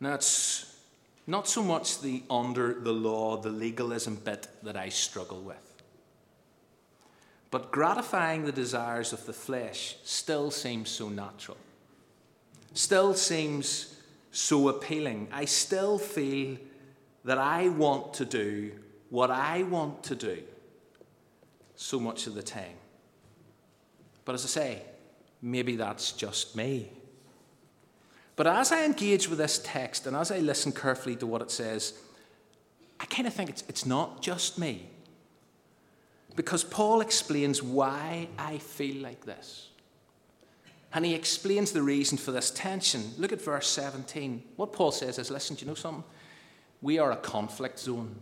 Now, 0.00 0.14
it's 0.14 0.76
not 1.26 1.48
so 1.48 1.62
much 1.62 2.00
the 2.00 2.22
under 2.30 2.74
the 2.74 2.92
law, 2.92 3.36
the 3.36 3.50
legalism 3.50 4.16
bit 4.16 4.46
that 4.62 4.76
I 4.76 4.88
struggle 4.88 5.40
with. 5.40 5.82
But 7.50 7.72
gratifying 7.72 8.44
the 8.44 8.52
desires 8.52 9.12
of 9.12 9.26
the 9.26 9.32
flesh 9.32 9.96
still 10.04 10.50
seems 10.50 10.88
so 10.90 11.08
natural, 11.08 11.56
still 12.74 13.14
seems 13.14 13.96
so 14.30 14.68
appealing. 14.68 15.28
I 15.32 15.46
still 15.46 15.98
feel 15.98 16.58
that 17.24 17.38
I 17.38 17.68
want 17.68 18.14
to 18.14 18.24
do 18.24 18.72
what 19.10 19.30
I 19.30 19.64
want 19.64 20.04
to 20.04 20.14
do 20.14 20.42
so 21.80 22.00
much 22.00 22.26
of 22.26 22.34
the 22.34 22.42
time. 22.42 22.76
But 24.24 24.34
as 24.34 24.44
I 24.44 24.48
say, 24.48 24.82
maybe 25.40 25.76
that's 25.76 26.10
just 26.10 26.56
me. 26.56 26.90
But 28.34 28.48
as 28.48 28.72
I 28.72 28.84
engage 28.84 29.28
with 29.28 29.38
this 29.38 29.60
text 29.64 30.06
and 30.06 30.16
as 30.16 30.32
I 30.32 30.38
listen 30.38 30.72
carefully 30.72 31.14
to 31.16 31.26
what 31.26 31.40
it 31.40 31.52
says, 31.52 31.94
I 32.98 33.06
kind 33.06 33.28
of 33.28 33.32
think 33.32 33.48
it's, 33.48 33.62
it's 33.68 33.86
not 33.86 34.20
just 34.20 34.58
me. 34.58 34.90
Because 36.34 36.64
Paul 36.64 37.00
explains 37.00 37.62
why 37.62 38.28
I 38.36 38.58
feel 38.58 39.00
like 39.00 39.24
this. 39.24 39.68
And 40.92 41.04
he 41.04 41.14
explains 41.14 41.70
the 41.70 41.82
reason 41.82 42.18
for 42.18 42.32
this 42.32 42.50
tension. 42.50 43.12
Look 43.18 43.32
at 43.32 43.40
verse 43.40 43.68
17. 43.68 44.42
What 44.56 44.72
Paul 44.72 44.90
says 44.90 45.18
is 45.18 45.30
listen, 45.30 45.54
do 45.54 45.64
you 45.64 45.68
know 45.68 45.74
something? 45.74 46.04
We 46.82 46.98
are 46.98 47.12
a 47.12 47.16
conflict 47.16 47.78
zone. 47.78 48.16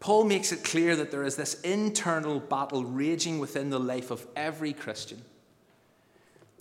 Paul 0.00 0.24
makes 0.24 0.50
it 0.50 0.64
clear 0.64 0.96
that 0.96 1.10
there 1.10 1.24
is 1.24 1.36
this 1.36 1.60
internal 1.60 2.40
battle 2.40 2.84
raging 2.84 3.38
within 3.38 3.68
the 3.68 3.78
life 3.78 4.10
of 4.10 4.26
every 4.34 4.72
Christian. 4.72 5.22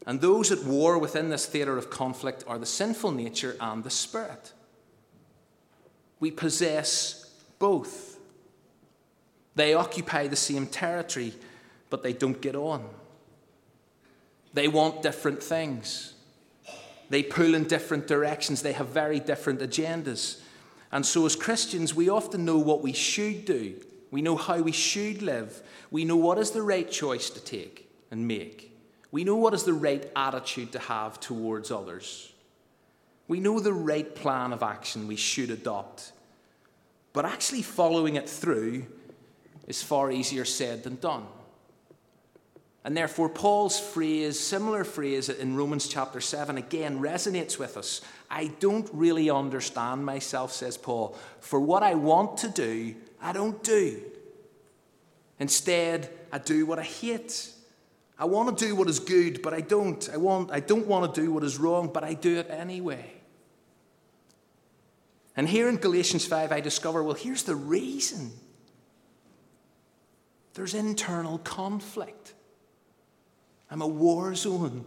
And 0.05 0.19
those 0.19 0.51
at 0.51 0.63
war 0.63 0.98
within 0.98 1.29
this 1.29 1.46
theatre 1.46 1.77
of 1.77 1.89
conflict 1.89 2.43
are 2.48 2.58
the 2.58 2.65
sinful 2.65 3.12
nature 3.12 3.55
and 3.62 3.84
the 3.84 3.89
spirit. 3.89 4.53
We 6.19 6.31
possess 6.31 7.31
both. 7.60 8.17
They 9.55 9.74
occupy 9.74 10.27
the 10.27 10.36
same 10.36 10.67
territory, 10.67 11.34
but 11.89 12.03
they 12.03 12.13
don't 12.13 12.41
get 12.41 12.55
on. 12.55 12.86
They 14.53 14.67
want 14.67 15.01
different 15.01 15.41
things. 15.41 16.13
They 17.10 17.24
pull 17.24 17.55
in 17.55 17.65
different 17.65 18.08
directions. 18.08 18.62
They 18.62 18.74
have 18.74 18.88
very 18.89 19.19
different 19.19 19.62
agendas. 19.62 20.41
And 20.91 21.05
so, 21.05 21.25
as 21.25 21.36
Christians, 21.36 21.93
we 21.93 22.10
often 22.10 22.46
know 22.46 22.58
what 22.58 22.81
we 22.81 22.93
should 22.93 23.46
do. 23.46 23.75
We 24.12 24.22
know 24.22 24.36
how 24.36 24.62
we 24.62 24.72
should 24.72 25.22
live. 25.22 25.62
We 25.91 26.03
know 26.03 26.15
what 26.15 26.39
is 26.39 26.51
the 26.51 26.63
right 26.63 26.89
choice 26.89 27.29
to 27.29 27.39
take 27.39 27.89
and 28.10 28.27
make. 28.27 28.75
We 29.12 29.24
know 29.24 29.36
what 29.36 29.53
is 29.53 29.63
the 29.63 29.74
right 29.74 30.10
attitude 30.15 30.72
to 30.72 30.79
have 30.79 31.19
towards 31.19 31.72
others. 31.72 32.31
We 33.27 33.39
know 33.39 33.60
the 33.60 33.74
right 33.74 34.13
plan 34.15 34.53
of 34.53 34.63
action 34.63 35.08
we 35.08 35.15
should 35.15 35.51
adopt. 35.51 36.12
But 37.13 37.25
actually 37.25 37.62
following 37.62 38.15
it 38.15 38.29
through 38.29 38.86
is 39.67 39.84
far 39.84 40.12
easier 40.12 40.46
said 40.46 40.84
than 40.84 40.96
done. 40.96 41.25
And 42.84 42.96
therefore, 42.96 43.29
Paul's 43.29 43.79
phrase, 43.79 44.39
similar 44.39 44.84
phrase 44.84 45.29
in 45.29 45.55
Romans 45.55 45.88
chapter 45.88 46.22
7, 46.22 46.58
again 46.58 47.00
resonates 47.00 47.60
with 47.60 47.77
us. 47.77 48.01
I 48.29 48.48
don't 48.59 48.89
really 48.93 49.29
understand 49.29 50.05
myself, 50.05 50.51
says 50.51 50.77
Paul. 50.77 51.17
For 51.39 51.59
what 51.59 51.81
I 51.81 51.95
want 51.95 52.38
to 52.39 52.50
do, 52.50 52.95
I 53.21 53.33
don't 53.33 53.63
do. 53.63 54.01
Instead, 55.39 56.09
I 56.31 56.38
do 56.38 56.65
what 56.65 56.79
I 56.79 56.83
hate. 56.83 57.50
I 58.19 58.25
want 58.25 58.55
to 58.57 58.65
do 58.65 58.75
what 58.75 58.89
is 58.89 59.00
good, 59.00 59.41
but 59.41 59.53
I 59.53 59.62
don't. 59.62 60.07
I, 60.13 60.17
want, 60.17 60.51
I 60.51 60.59
don't 60.59 60.86
want 60.86 61.13
to 61.13 61.21
do 61.21 61.31
what 61.31 61.43
is 61.43 61.57
wrong, 61.57 61.89
but 61.91 62.03
I 62.03 62.13
do 62.13 62.38
it 62.38 62.48
anyway. 62.50 63.13
And 65.36 65.48
here 65.48 65.69
in 65.69 65.77
Galatians 65.77 66.25
5, 66.25 66.51
I 66.51 66.59
discover 66.59 67.01
well, 67.01 67.15
here's 67.15 67.43
the 67.43 67.55
reason 67.55 68.31
there's 70.53 70.74
internal 70.74 71.38
conflict. 71.39 72.33
I'm 73.71 73.81
a 73.81 73.88
war 73.88 74.36
zone. 74.36 74.83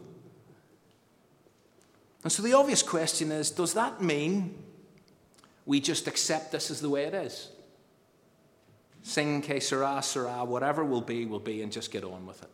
And 2.22 2.32
so 2.32 2.42
the 2.42 2.52
obvious 2.54 2.82
question 2.82 3.32
is 3.32 3.50
does 3.50 3.74
that 3.74 4.00
mean 4.00 4.62
we 5.66 5.80
just 5.80 6.06
accept 6.06 6.52
this 6.52 6.70
as 6.70 6.80
the 6.80 6.88
way 6.88 7.04
it 7.04 7.14
is? 7.14 7.48
Sing 9.02 9.42
que 9.42 9.60
sera, 9.60 10.00
sera, 10.02 10.44
whatever 10.44 10.84
will 10.84 11.00
be, 11.00 11.26
will 11.26 11.40
be, 11.40 11.62
and 11.62 11.72
just 11.72 11.90
get 11.90 12.04
on 12.04 12.24
with 12.24 12.42
it. 12.42 12.50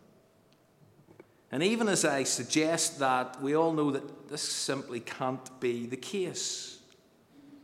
And 1.51 1.63
even 1.63 1.89
as 1.89 2.05
I 2.05 2.25
suggest 2.25 2.99
that, 2.99 3.41
we 3.43 3.55
all 3.55 3.73
know 3.73 3.91
that 3.91 4.29
this 4.29 4.43
simply 4.43 5.01
can't 5.01 5.61
be 5.61 5.87
the 5.87 5.97
case. 5.97 6.79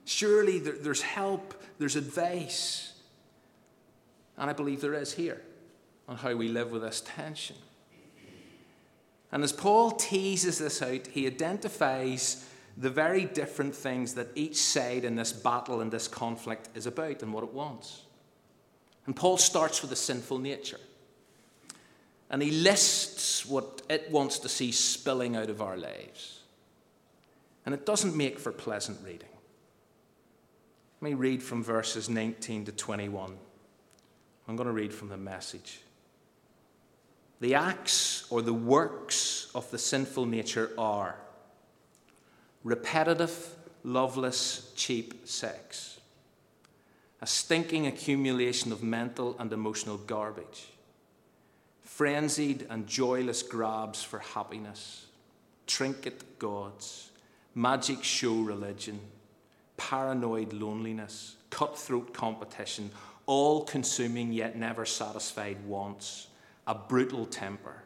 Surely 0.04 0.58
there, 0.58 0.76
there's 0.78 1.02
help, 1.02 1.62
there's 1.78 1.96
advice. 1.96 2.92
And 4.36 4.50
I 4.50 4.52
believe 4.52 4.80
there 4.80 4.94
is 4.94 5.12
here 5.12 5.40
on 6.08 6.16
how 6.16 6.34
we 6.34 6.48
live 6.48 6.70
with 6.70 6.82
this 6.82 7.02
tension. 7.04 7.56
And 9.34 9.42
as 9.42 9.52
Paul 9.52 9.90
teases 9.90 10.60
this 10.60 10.80
out, 10.80 11.08
he 11.08 11.26
identifies 11.26 12.48
the 12.76 12.88
very 12.88 13.24
different 13.24 13.74
things 13.74 14.14
that 14.14 14.28
each 14.36 14.56
side 14.56 15.04
in 15.04 15.16
this 15.16 15.32
battle 15.32 15.80
and 15.80 15.90
this 15.90 16.06
conflict 16.06 16.68
is 16.76 16.86
about 16.86 17.20
and 17.20 17.32
what 17.32 17.42
it 17.42 17.52
wants. 17.52 18.02
And 19.06 19.16
Paul 19.16 19.36
starts 19.36 19.82
with 19.82 19.90
the 19.90 19.96
sinful 19.96 20.38
nature. 20.38 20.78
And 22.30 22.40
he 22.40 22.52
lists 22.52 23.44
what 23.44 23.82
it 23.88 24.08
wants 24.08 24.38
to 24.38 24.48
see 24.48 24.70
spilling 24.70 25.34
out 25.34 25.50
of 25.50 25.60
our 25.60 25.76
lives. 25.76 26.40
And 27.66 27.74
it 27.74 27.84
doesn't 27.84 28.16
make 28.16 28.38
for 28.38 28.52
pleasant 28.52 28.98
reading. 29.04 29.28
Let 31.00 31.10
me 31.10 31.14
read 31.14 31.42
from 31.42 31.64
verses 31.64 32.08
19 32.08 32.66
to 32.66 32.72
21. 32.72 33.36
I'm 34.46 34.56
going 34.56 34.68
to 34.68 34.72
read 34.72 34.94
from 34.94 35.08
the 35.08 35.16
message. 35.16 35.80
The 37.40 37.54
acts 37.54 38.26
or 38.30 38.42
the 38.42 38.54
works 38.54 39.50
of 39.54 39.70
the 39.70 39.78
sinful 39.78 40.26
nature 40.26 40.70
are 40.78 41.16
repetitive, 42.62 43.54
loveless, 43.82 44.72
cheap 44.74 45.26
sex, 45.28 46.00
a 47.20 47.26
stinking 47.26 47.86
accumulation 47.86 48.72
of 48.72 48.82
mental 48.82 49.36
and 49.38 49.52
emotional 49.52 49.98
garbage, 49.98 50.68
frenzied 51.82 52.66
and 52.70 52.86
joyless 52.86 53.42
grabs 53.42 54.02
for 54.02 54.18
happiness, 54.20 55.06
trinket 55.66 56.38
gods, 56.38 57.10
magic 57.54 58.02
show 58.02 58.36
religion, 58.36 58.98
paranoid 59.76 60.52
loneliness, 60.52 61.36
cutthroat 61.50 62.12
competition, 62.14 62.90
all 63.26 63.64
consuming 63.64 64.32
yet 64.32 64.56
never 64.56 64.84
satisfied 64.84 65.62
wants, 65.66 66.28
a 66.66 66.74
brutal 66.74 67.26
temper, 67.26 67.82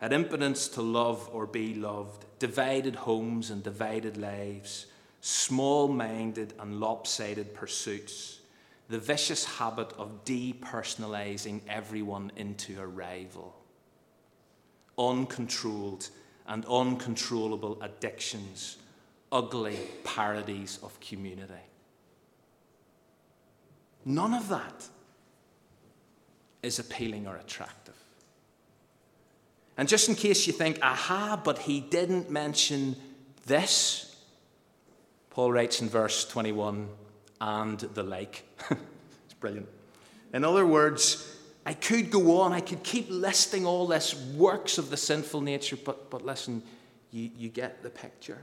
an 0.00 0.12
impotence 0.12 0.68
to 0.68 0.82
love 0.82 1.28
or 1.32 1.46
be 1.46 1.74
loved, 1.74 2.24
divided 2.38 2.96
homes 2.96 3.50
and 3.50 3.62
divided 3.62 4.16
lives, 4.16 4.86
small 5.20 5.88
minded 5.88 6.54
and 6.58 6.80
lopsided 6.80 7.54
pursuits, 7.54 8.40
the 8.88 8.98
vicious 8.98 9.44
habit 9.44 9.92
of 9.98 10.24
depersonalizing 10.24 11.60
everyone 11.68 12.32
into 12.36 12.80
a 12.80 12.86
rival, 12.86 13.54
uncontrolled 14.98 16.08
and 16.48 16.64
uncontrollable 16.66 17.80
addictions, 17.82 18.78
ugly 19.30 19.76
parodies 20.02 20.78
of 20.82 20.98
community. 20.98 21.54
None 24.04 24.34
of 24.34 24.48
that 24.48 24.88
is 26.62 26.78
appealing 26.78 27.26
or 27.26 27.36
attractive. 27.36 27.94
And 29.76 29.88
just 29.88 30.08
in 30.08 30.14
case 30.14 30.46
you 30.46 30.52
think, 30.52 30.78
aha, 30.82 31.40
but 31.42 31.58
he 31.58 31.80
didn't 31.80 32.30
mention 32.30 32.96
this, 33.46 34.14
Paul 35.30 35.52
writes 35.52 35.80
in 35.80 35.88
verse 35.88 36.26
21 36.26 36.88
and 37.40 37.78
the 37.78 38.02
like. 38.02 38.44
it's 38.70 39.34
brilliant. 39.38 39.68
In 40.34 40.44
other 40.44 40.66
words, 40.66 41.34
I 41.64 41.74
could 41.74 42.10
go 42.10 42.40
on, 42.40 42.52
I 42.52 42.60
could 42.60 42.82
keep 42.82 43.06
listing 43.08 43.64
all 43.64 43.86
this 43.86 44.14
works 44.14 44.78
of 44.78 44.90
the 44.90 44.96
sinful 44.96 45.40
nature, 45.40 45.76
but, 45.76 46.10
but 46.10 46.24
listen, 46.24 46.62
you, 47.10 47.30
you 47.36 47.48
get 47.48 47.82
the 47.82 47.90
picture. 47.90 48.38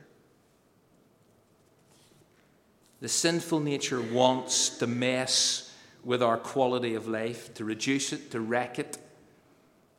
The 3.00 3.08
sinful 3.08 3.60
nature 3.60 4.02
wants 4.02 4.70
to 4.78 4.88
mess 4.88 5.67
with 6.04 6.24
our 6.24 6.38
quality 6.38 6.96
of 6.96 7.08
life, 7.08 7.54
to 7.56 7.66
reduce 7.66 8.14
it, 8.14 8.32
to 8.32 8.40
wreck 8.40 8.80
it. 8.80 8.98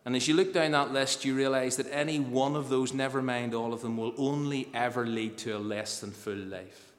And 0.04 0.16
as 0.16 0.26
you 0.26 0.34
look 0.34 0.54
down 0.54 0.72
that 0.72 0.92
list, 0.92 1.24
you 1.24 1.34
realize 1.34 1.76
that 1.76 1.92
any 1.92 2.18
one 2.18 2.56
of 2.56 2.68
those, 2.68 2.94
never 2.94 3.20
mind 3.20 3.54
all 3.54 3.72
of 3.72 3.82
them, 3.82 3.96
will 3.96 4.14
only 4.16 4.68
ever 4.72 5.06
lead 5.06 5.36
to 5.38 5.56
a 5.56 5.58
less 5.58 6.00
than 6.00 6.12
full 6.12 6.34
life. 6.34 6.92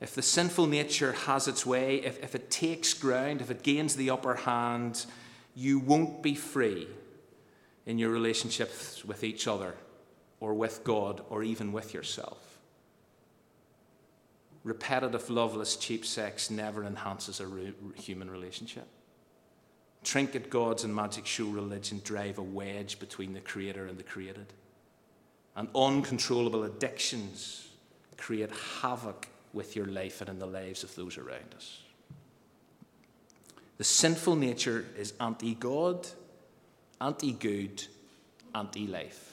If 0.00 0.14
the 0.14 0.22
sinful 0.22 0.66
nature 0.66 1.12
has 1.12 1.46
its 1.46 1.64
way, 1.64 1.96
if, 1.98 2.22
if 2.22 2.34
it 2.34 2.50
takes 2.50 2.94
ground, 2.94 3.40
if 3.40 3.50
it 3.50 3.62
gains 3.62 3.94
the 3.94 4.10
upper 4.10 4.34
hand, 4.34 5.06
you 5.54 5.78
won't 5.78 6.22
be 6.22 6.34
free 6.34 6.88
in 7.86 7.98
your 7.98 8.10
relationships 8.10 9.04
with 9.04 9.22
each 9.22 9.46
other 9.46 9.74
or 10.40 10.54
with 10.54 10.82
God 10.82 11.20
or 11.28 11.42
even 11.42 11.72
with 11.72 11.94
yourself 11.94 12.51
repetitive, 14.64 15.28
loveless, 15.28 15.76
cheap 15.76 16.04
sex 16.04 16.50
never 16.50 16.84
enhances 16.84 17.40
a 17.40 17.46
re- 17.46 17.74
human 17.94 18.30
relationship. 18.30 18.86
Trinket 20.04 20.50
gods 20.50 20.84
and 20.84 20.94
magic 20.94 21.26
show 21.26 21.46
religion 21.46 22.00
drive 22.04 22.38
a 22.38 22.42
wedge 22.42 22.98
between 22.98 23.32
the 23.32 23.40
creator 23.40 23.86
and 23.86 23.98
the 23.98 24.02
created. 24.02 24.52
And 25.54 25.68
uncontrollable 25.74 26.64
addictions 26.64 27.68
create 28.16 28.50
havoc 28.80 29.28
with 29.52 29.76
your 29.76 29.86
life 29.86 30.20
and 30.20 30.30
in 30.30 30.38
the 30.38 30.46
lives 30.46 30.82
of 30.82 30.94
those 30.94 31.18
around 31.18 31.54
us. 31.54 31.80
The 33.78 33.84
sinful 33.84 34.36
nature 34.36 34.86
is 34.96 35.12
anti 35.20 35.54
God, 35.54 36.06
anti 37.00 37.32
good, 37.32 37.84
anti 38.54 38.86
life. 38.86 39.32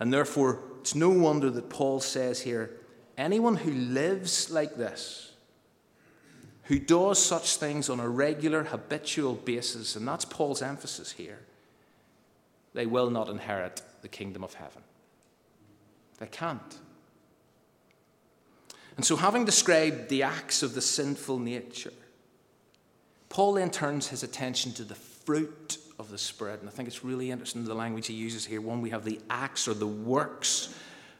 And 0.00 0.12
therefore, 0.12 0.60
it's 0.80 0.94
no 0.94 1.10
wonder 1.10 1.50
that 1.50 1.68
Paul 1.68 2.00
says 2.00 2.40
here 2.40 2.77
Anyone 3.18 3.56
who 3.56 3.72
lives 3.72 4.48
like 4.48 4.76
this, 4.76 5.32
who 6.64 6.78
does 6.78 7.20
such 7.20 7.56
things 7.56 7.90
on 7.90 7.98
a 7.98 8.08
regular, 8.08 8.62
habitual 8.62 9.34
basis, 9.34 9.96
and 9.96 10.06
that's 10.06 10.24
Paul's 10.24 10.62
emphasis 10.62 11.10
here, 11.10 11.40
they 12.74 12.86
will 12.86 13.10
not 13.10 13.28
inherit 13.28 13.82
the 14.02 14.08
kingdom 14.08 14.44
of 14.44 14.54
heaven. 14.54 14.82
They 16.18 16.28
can't. 16.28 16.78
And 18.96 19.04
so, 19.04 19.16
having 19.16 19.44
described 19.44 20.08
the 20.08 20.22
acts 20.22 20.62
of 20.62 20.74
the 20.74 20.80
sinful 20.80 21.40
nature, 21.40 21.92
Paul 23.28 23.54
then 23.54 23.70
turns 23.70 24.08
his 24.08 24.22
attention 24.22 24.72
to 24.74 24.84
the 24.84 24.94
fruit 24.94 25.78
of 25.98 26.10
the 26.10 26.18
Spirit. 26.18 26.60
And 26.60 26.68
I 26.68 26.72
think 26.72 26.88
it's 26.88 27.04
really 27.04 27.30
interesting 27.30 27.64
the 27.64 27.74
language 27.74 28.06
he 28.06 28.14
uses 28.14 28.44
here. 28.44 28.60
One, 28.60 28.80
we 28.80 28.90
have 28.90 29.04
the 29.04 29.20
acts 29.28 29.66
or 29.66 29.74
the 29.74 29.86
works 29.86 30.74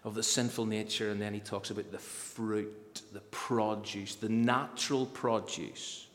of 0.08 0.14
the 0.14 0.22
sinful 0.22 0.64
nature, 0.64 1.10
and 1.10 1.20
then 1.20 1.34
he 1.34 1.40
talks 1.40 1.70
about 1.70 1.92
the 1.92 1.98
fruit, 1.98 3.02
the 3.12 3.20
produce, 3.20 4.14
the 4.14 4.28
natural 4.28 5.04
produce 5.04 6.06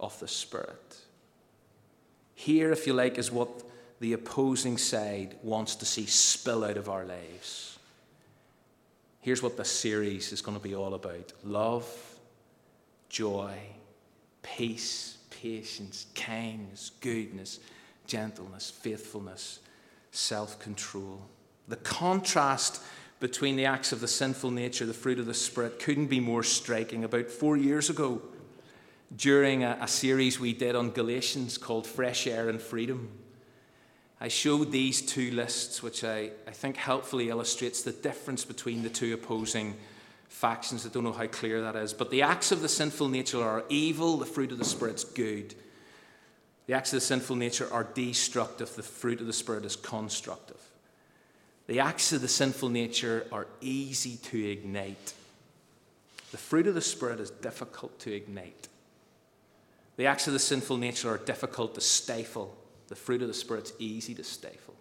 of 0.00 0.18
the 0.20 0.26
Spirit. 0.26 0.96
Here, 2.34 2.72
if 2.72 2.86
you 2.86 2.94
like, 2.94 3.18
is 3.18 3.30
what 3.30 3.62
the 4.00 4.14
opposing 4.14 4.78
side 4.78 5.36
wants 5.42 5.76
to 5.76 5.84
see 5.84 6.06
spill 6.06 6.64
out 6.64 6.78
of 6.78 6.88
our 6.88 7.04
lives. 7.04 7.78
Here's 9.20 9.42
what 9.42 9.58
the 9.58 9.64
series 9.64 10.32
is 10.32 10.40
going 10.40 10.56
to 10.56 10.62
be 10.62 10.74
all 10.74 10.94
about 10.94 11.32
love, 11.44 11.86
joy, 13.10 13.54
peace, 14.42 15.18
patience, 15.28 16.06
kindness, 16.14 16.90
goodness, 17.02 17.60
gentleness, 18.06 18.70
faithfulness, 18.70 19.58
self 20.10 20.58
control. 20.58 21.20
The 21.68 21.76
contrast 21.76 22.80
between 23.20 23.56
the 23.56 23.64
acts 23.64 23.92
of 23.92 24.00
the 24.00 24.08
sinful 24.08 24.50
nature, 24.50 24.84
the 24.84 24.92
fruit 24.92 25.18
of 25.18 25.26
the 25.26 25.34
Spirit, 25.34 25.78
couldn't 25.78 26.06
be 26.06 26.20
more 26.20 26.42
striking. 26.42 27.04
About 27.04 27.30
four 27.30 27.56
years 27.56 27.88
ago, 27.88 28.20
during 29.14 29.64
a, 29.64 29.78
a, 29.80 29.88
series 29.88 30.38
we 30.38 30.52
did 30.52 30.74
on 30.74 30.90
Galatians 30.90 31.58
called 31.58 31.86
Fresh 31.86 32.26
Air 32.26 32.48
and 32.48 32.60
Freedom, 32.60 33.08
I 34.20 34.28
showed 34.28 34.72
these 34.72 35.00
two 35.00 35.30
lists, 35.30 35.82
which 35.82 36.02
I, 36.02 36.30
I 36.46 36.50
think 36.50 36.76
helpfully 36.76 37.28
illustrates 37.28 37.82
the 37.82 37.92
difference 37.92 38.44
between 38.44 38.82
the 38.82 38.88
two 38.88 39.14
opposing 39.14 39.76
factions 40.28 40.82
that 40.82 40.92
don't 40.92 41.04
know 41.04 41.12
how 41.12 41.26
clear 41.26 41.62
that 41.62 41.76
is. 41.76 41.92
But 41.92 42.10
the 42.10 42.22
acts 42.22 42.52
of 42.52 42.60
the 42.60 42.68
sinful 42.68 43.08
nature 43.08 43.42
are 43.42 43.64
evil, 43.68 44.16
the 44.16 44.26
fruit 44.26 44.52
of 44.52 44.58
the 44.58 44.64
Spirit's 44.64 45.04
good. 45.04 45.54
The 46.66 46.74
acts 46.74 46.92
of 46.92 46.98
the 46.98 47.06
sinful 47.06 47.36
nature 47.36 47.68
are 47.72 47.84
destructive, 47.84 48.74
the 48.74 48.82
fruit 48.82 49.20
of 49.20 49.26
the 49.26 49.32
Spirit 49.32 49.64
is 49.64 49.76
constructive. 49.76 50.65
The 51.66 51.80
acts 51.80 52.12
of 52.12 52.20
the 52.20 52.28
sinful 52.28 52.68
nature 52.68 53.26
are 53.32 53.48
easy 53.60 54.16
to 54.16 54.50
ignite. 54.50 55.14
The 56.30 56.38
fruit 56.38 56.66
of 56.66 56.74
the 56.74 56.80
Spirit 56.80 57.18
is 57.18 57.30
difficult 57.30 57.98
to 58.00 58.12
ignite. 58.12 58.68
The 59.96 60.06
acts 60.06 60.26
of 60.26 60.32
the 60.32 60.38
sinful 60.38 60.76
nature 60.76 61.10
are 61.10 61.18
difficult 61.18 61.74
to 61.74 61.80
stifle. 61.80 62.56
The 62.88 62.94
fruit 62.94 63.22
of 63.22 63.28
the 63.28 63.34
Spirit's 63.34 63.72
easy 63.78 64.14
to 64.14 64.24
stifle. 64.24 64.74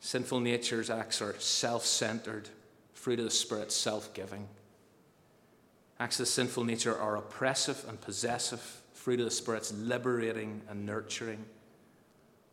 Sinful 0.00 0.40
nature's 0.40 0.90
acts 0.90 1.22
are 1.22 1.38
self 1.38 1.86
centered, 1.86 2.48
fruit 2.92 3.18
of 3.18 3.24
the 3.24 3.30
Spirit, 3.30 3.72
self 3.72 4.12
giving. 4.12 4.48
Acts 6.00 6.18
of 6.18 6.26
the 6.26 6.32
sinful 6.32 6.64
nature 6.64 6.98
are 6.98 7.16
oppressive 7.16 7.84
and 7.88 8.00
possessive, 8.00 8.60
fruit 8.92 9.20
of 9.20 9.24
the 9.24 9.30
Spirit's 9.30 9.72
liberating 9.72 10.62
and 10.68 10.84
nurturing. 10.84 11.44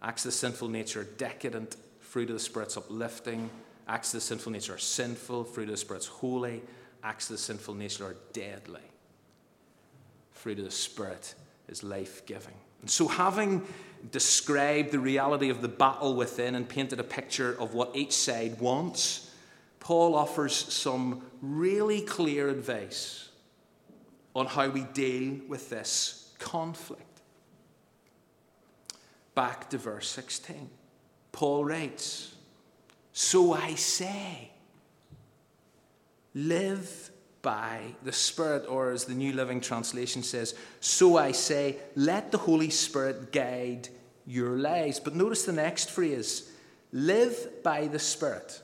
Acts 0.01 0.23
of 0.25 0.31
the 0.31 0.37
sinful 0.37 0.67
nature 0.67 1.01
are 1.01 1.05
decadent, 1.05 1.75
fruit 2.09 2.29
of 2.29 2.35
the 2.35 2.39
Spirit's 2.39 2.75
uplifting. 2.75 3.51
Acts 3.87 4.13
of 4.13 4.19
the 4.19 4.25
sinful 4.25 4.51
nature 4.51 4.73
are 4.73 4.79
sinful, 4.79 5.43
fruit 5.43 5.69
of 5.69 5.71
the 5.71 5.77
Spirit's 5.77 6.07
holy. 6.07 6.63
Acts 7.03 7.29
of 7.29 7.35
the 7.35 7.41
sinful 7.41 7.75
nature 7.75 8.05
are 8.05 8.15
deadly. 8.33 8.81
Fruit 10.31 10.57
of 10.57 10.65
the 10.65 10.71
Spirit 10.71 11.35
is 11.67 11.83
life 11.83 12.25
giving. 12.25 12.55
And 12.81 12.89
so, 12.89 13.07
having 13.07 13.63
described 14.11 14.91
the 14.91 14.99
reality 14.99 15.49
of 15.49 15.61
the 15.61 15.67
battle 15.67 16.15
within 16.15 16.55
and 16.55 16.67
painted 16.67 16.99
a 16.99 17.03
picture 17.03 17.55
of 17.59 17.75
what 17.75 17.95
each 17.95 18.13
side 18.13 18.59
wants, 18.59 19.31
Paul 19.79 20.15
offers 20.15 20.55
some 20.55 21.21
really 21.41 22.01
clear 22.01 22.49
advice 22.49 23.29
on 24.35 24.47
how 24.47 24.69
we 24.69 24.81
deal 24.93 25.41
with 25.47 25.69
this 25.69 26.33
conflict. 26.39 27.03
Back 29.35 29.69
to 29.69 29.77
verse 29.77 30.09
16. 30.09 30.69
Paul 31.31 31.65
writes, 31.65 32.33
So 33.13 33.53
I 33.53 33.75
say, 33.75 34.51
live 36.33 37.11
by 37.41 37.79
the 38.03 38.11
Spirit, 38.11 38.65
or 38.67 38.91
as 38.91 39.05
the 39.05 39.13
New 39.13 39.33
Living 39.33 39.61
Translation 39.61 40.23
says, 40.23 40.55
so 40.79 41.17
I 41.17 41.31
say, 41.31 41.77
let 41.95 42.31
the 42.31 42.37
Holy 42.37 42.69
Spirit 42.69 43.31
guide 43.31 43.89
your 44.27 44.57
lives. 44.57 44.99
But 44.99 45.15
notice 45.15 45.43
the 45.45 45.53
next 45.53 45.89
phrase 45.89 46.51
live 46.91 47.63
by 47.63 47.87
the 47.87 47.99
Spirit, 47.99 48.61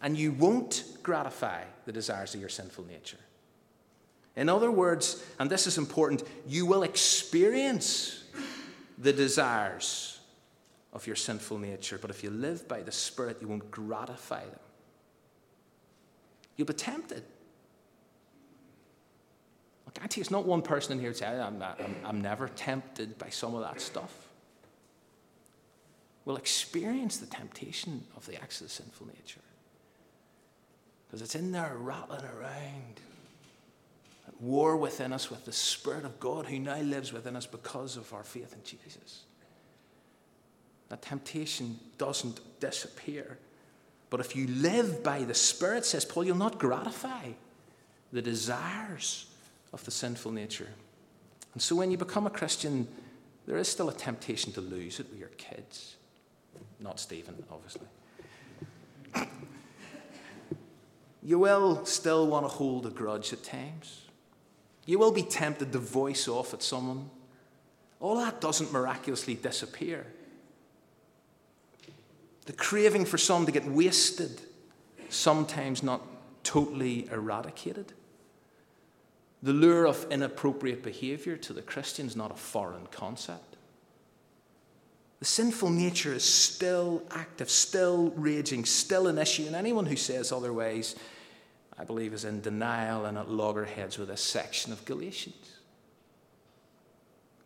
and 0.00 0.16
you 0.16 0.32
won't 0.32 0.84
gratify 1.02 1.62
the 1.86 1.92
desires 1.92 2.34
of 2.34 2.40
your 2.40 2.48
sinful 2.48 2.86
nature. 2.86 3.18
In 4.36 4.48
other 4.48 4.70
words, 4.70 5.24
and 5.40 5.50
this 5.50 5.66
is 5.66 5.78
important, 5.78 6.22
you 6.46 6.64
will 6.64 6.84
experience 6.84 8.22
the 8.96 9.12
desires 9.12 10.17
of 10.98 11.06
your 11.06 11.14
sinful 11.14 11.58
nature, 11.58 11.96
but 11.96 12.10
if 12.10 12.24
you 12.24 12.30
live 12.30 12.66
by 12.66 12.82
the 12.82 12.90
Spirit, 12.90 13.36
you 13.40 13.46
won't 13.46 13.70
gratify 13.70 14.44
them. 14.44 14.58
You'll 16.56 16.66
be 16.66 16.74
tempted. 16.74 17.22
I 19.86 19.90
guarantee 19.94 20.20
it's 20.20 20.32
not 20.32 20.44
one 20.44 20.60
person 20.60 20.94
in 20.94 20.98
here 20.98 21.14
say, 21.14 21.26
I'm, 21.26 21.60
not, 21.60 21.80
I'm, 21.80 21.94
I'm 22.04 22.20
never 22.20 22.48
tempted 22.48 23.16
by 23.16 23.28
some 23.28 23.54
of 23.54 23.62
that 23.62 23.80
stuff. 23.80 24.12
We'll 26.24 26.36
experience 26.36 27.18
the 27.18 27.26
temptation 27.26 28.02
of 28.16 28.26
the 28.26 28.34
acts 28.34 28.60
of 28.60 28.66
the 28.66 28.72
sinful 28.72 29.06
nature. 29.06 29.40
Because 31.06 31.22
it's 31.22 31.36
in 31.36 31.52
there 31.52 31.76
rattling 31.78 32.24
around 32.24 33.00
at 34.26 34.40
war 34.40 34.76
within 34.76 35.12
us 35.12 35.30
with 35.30 35.44
the 35.44 35.52
Spirit 35.52 36.04
of 36.04 36.18
God 36.18 36.46
who 36.46 36.58
now 36.58 36.80
lives 36.80 37.12
within 37.12 37.36
us 37.36 37.46
because 37.46 37.96
of 37.96 38.12
our 38.12 38.24
faith 38.24 38.52
in 38.52 38.64
Jesus. 38.64 39.22
That 40.88 41.02
temptation 41.02 41.78
doesn't 41.98 42.40
disappear. 42.60 43.38
But 44.10 44.20
if 44.20 44.34
you 44.34 44.46
live 44.46 45.02
by 45.02 45.24
the 45.24 45.34
Spirit, 45.34 45.84
says 45.84 46.04
Paul, 46.04 46.24
you'll 46.24 46.36
not 46.36 46.58
gratify 46.58 47.32
the 48.12 48.22
desires 48.22 49.26
of 49.72 49.84
the 49.84 49.90
sinful 49.90 50.32
nature. 50.32 50.68
And 51.52 51.62
so 51.62 51.76
when 51.76 51.90
you 51.90 51.98
become 51.98 52.26
a 52.26 52.30
Christian, 52.30 52.88
there 53.46 53.58
is 53.58 53.68
still 53.68 53.88
a 53.88 53.94
temptation 53.94 54.52
to 54.52 54.60
lose 54.60 54.98
it 55.00 55.10
with 55.10 55.18
your 55.18 55.28
kids. 55.30 55.96
Not 56.80 57.00
Stephen, 57.00 57.42
obviously. 57.50 57.86
You 61.22 61.38
will 61.38 61.84
still 61.84 62.26
want 62.26 62.44
to 62.44 62.48
hold 62.48 62.86
a 62.86 62.90
grudge 62.90 63.32
at 63.34 63.42
times. 63.42 64.06
You 64.86 64.98
will 64.98 65.12
be 65.12 65.22
tempted 65.22 65.72
to 65.72 65.78
voice 65.78 66.26
off 66.28 66.54
at 66.54 66.62
someone. 66.62 67.10
All 68.00 68.16
that 68.16 68.40
doesn't 68.40 68.72
miraculously 68.72 69.34
disappear. 69.34 70.06
The 72.48 72.54
craving 72.54 73.04
for 73.04 73.18
some 73.18 73.44
to 73.44 73.52
get 73.52 73.66
wasted, 73.66 74.40
sometimes 75.10 75.82
not 75.82 76.00
totally 76.44 77.06
eradicated. 77.12 77.92
The 79.42 79.52
lure 79.52 79.86
of 79.86 80.06
inappropriate 80.10 80.82
behavior 80.82 81.36
to 81.36 81.52
the 81.52 81.60
Christian 81.60 82.06
is 82.06 82.16
not 82.16 82.30
a 82.30 82.36
foreign 82.36 82.86
concept. 82.86 83.56
The 85.18 85.26
sinful 85.26 85.68
nature 85.68 86.14
is 86.14 86.24
still 86.24 87.02
active, 87.10 87.50
still 87.50 88.14
raging, 88.16 88.64
still 88.64 89.08
an 89.08 89.18
issue, 89.18 89.44
and 89.44 89.54
anyone 89.54 89.84
who 89.84 89.96
says 89.96 90.32
otherwise, 90.32 90.96
I 91.78 91.84
believe, 91.84 92.14
is 92.14 92.24
in 92.24 92.40
denial 92.40 93.04
and 93.04 93.18
at 93.18 93.28
loggerheads 93.28 93.98
with 93.98 94.08
this 94.08 94.22
section 94.22 94.72
of 94.72 94.86
Galatians. 94.86 95.58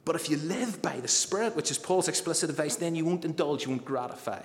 But 0.04 0.14
if 0.14 0.30
you 0.30 0.36
live 0.36 0.80
by 0.80 1.00
the 1.00 1.08
Spirit, 1.08 1.56
which 1.56 1.72
is 1.72 1.78
Paul's 1.78 2.06
explicit 2.06 2.50
advice, 2.50 2.76
then 2.76 2.94
you 2.94 3.04
won't 3.04 3.24
indulge, 3.24 3.64
you 3.64 3.70
won't 3.70 3.84
gratify 3.84 4.42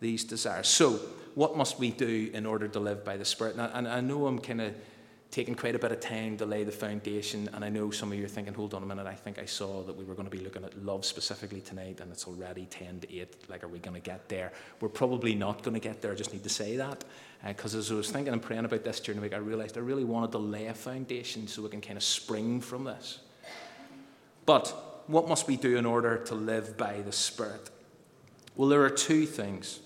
these 0.00 0.24
desires. 0.24 0.68
So, 0.68 1.00
what 1.34 1.56
must 1.56 1.78
we 1.78 1.90
do 1.90 2.30
in 2.32 2.46
order 2.46 2.66
to 2.68 2.80
live 2.80 3.04
by 3.04 3.16
the 3.16 3.24
Spirit? 3.24 3.56
And, 3.56 3.70
and 3.72 3.88
I 3.88 4.00
know 4.00 4.26
I'm 4.26 4.38
kind 4.38 4.60
of 4.60 4.74
taking 5.30 5.54
quite 5.54 5.74
a 5.74 5.78
bit 5.78 5.92
of 5.92 6.00
time 6.00 6.36
to 6.38 6.46
lay 6.46 6.64
the 6.64 6.72
foundation, 6.72 7.48
and 7.52 7.64
I 7.64 7.68
know 7.68 7.90
some 7.90 8.10
of 8.10 8.18
you 8.18 8.24
are 8.24 8.28
thinking, 8.28 8.54
hold 8.54 8.72
on 8.72 8.82
a 8.82 8.86
minute, 8.86 9.06
I 9.06 9.14
think 9.14 9.38
I 9.38 9.44
saw 9.44 9.82
that 9.82 9.94
we 9.94 10.04
were 10.04 10.14
going 10.14 10.28
to 10.28 10.34
be 10.34 10.42
looking 10.42 10.64
at 10.64 10.82
love 10.82 11.04
specifically 11.04 11.60
tonight, 11.60 12.00
and 12.00 12.10
it's 12.10 12.26
already 12.26 12.66
10 12.66 13.00
to 13.00 13.20
8. 13.20 13.50
Like, 13.50 13.64
are 13.64 13.68
we 13.68 13.78
going 13.78 13.94
to 13.94 14.00
get 14.00 14.28
there? 14.30 14.52
We're 14.80 14.88
probably 14.88 15.34
not 15.34 15.62
going 15.62 15.74
to 15.74 15.80
get 15.80 16.00
there, 16.00 16.12
I 16.12 16.14
just 16.14 16.32
need 16.32 16.44
to 16.44 16.48
say 16.48 16.76
that. 16.76 17.04
Because 17.46 17.74
uh, 17.74 17.78
as 17.78 17.92
I 17.92 17.96
was 17.96 18.10
thinking 18.10 18.32
and 18.32 18.40
praying 18.40 18.64
about 18.64 18.84
this 18.84 18.98
during 19.00 19.20
the 19.20 19.22
week, 19.22 19.34
I 19.34 19.38
realized 19.38 19.76
I 19.76 19.80
really 19.80 20.04
wanted 20.04 20.32
to 20.32 20.38
lay 20.38 20.66
a 20.66 20.74
foundation 20.74 21.46
so 21.48 21.62
we 21.62 21.68
can 21.68 21.80
kind 21.82 21.96
of 21.98 22.02
spring 22.02 22.60
from 22.60 22.84
this. 22.84 23.20
But 24.46 25.02
what 25.06 25.28
must 25.28 25.46
we 25.46 25.56
do 25.56 25.76
in 25.76 25.84
order 25.84 26.16
to 26.16 26.34
live 26.34 26.76
by 26.78 27.02
the 27.02 27.12
Spirit? 27.12 27.68
Well, 28.54 28.68
there 28.68 28.82
are 28.84 28.90
two 28.90 29.26
things. 29.26 29.80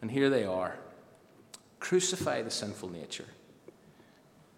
And 0.00 0.10
here 0.10 0.30
they 0.30 0.44
are 0.44 0.76
crucify 1.80 2.42
the 2.42 2.50
sinful 2.50 2.90
nature 2.90 3.24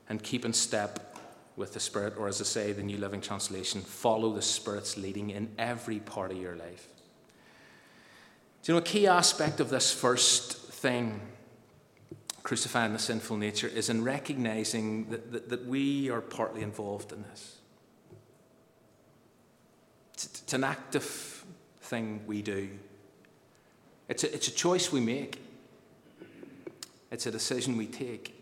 and 0.09 0.22
keep 0.22 0.44
in 0.44 0.53
step 0.53 1.18
with 1.57 1.74
the 1.74 1.81
Spirit, 1.81 2.14
or 2.16 2.26
as 2.26 2.40
I 2.40 2.44
say, 2.44 2.72
the 2.72 2.83
New 2.83 2.98
Living 2.98 3.20
Translation, 3.20 3.83
follow 3.83 4.33
the 4.33 4.42
Spirit's 4.42 4.96
leading 4.96 5.31
in 5.31 5.50
every 5.59 5.98
part 5.98 6.31
of 6.31 6.38
your 6.38 6.57
life. 6.57 6.88
Do 8.62 8.72
you 8.72 8.74
know 8.74 8.83
a 8.83 8.85
key 8.85 9.07
aspect 9.07 9.61
of 9.61 9.68
this 9.68 9.92
first 9.92 10.57
thing, 10.57 11.20
crucifying 12.42 12.92
the 12.92 12.98
sinful 12.98 13.37
nature, 13.37 13.68
is 13.68 13.90
in 13.90 14.03
recognizing 14.03 15.11
that, 15.11 15.33
that, 15.33 15.48
that 15.50 15.66
we 15.66 16.11
are 16.11 16.20
partly 16.20 16.62
involved 16.62 17.12
in 17.12 17.22
this? 17.22 17.57
It's, 20.14 20.42
it's 20.42 20.53
an 20.55 20.64
active 20.64 21.44
thing 21.83 22.22
we 22.26 22.42
do. 22.42 22.70
It's 24.11 24.25
a, 24.25 24.35
it's 24.35 24.49
a 24.49 24.53
choice 24.53 24.90
we 24.90 25.01
make, 25.01 25.40
it's 27.12 27.27
a 27.27 27.31
decision 27.31 27.77
we 27.77 27.87
take. 27.87 28.37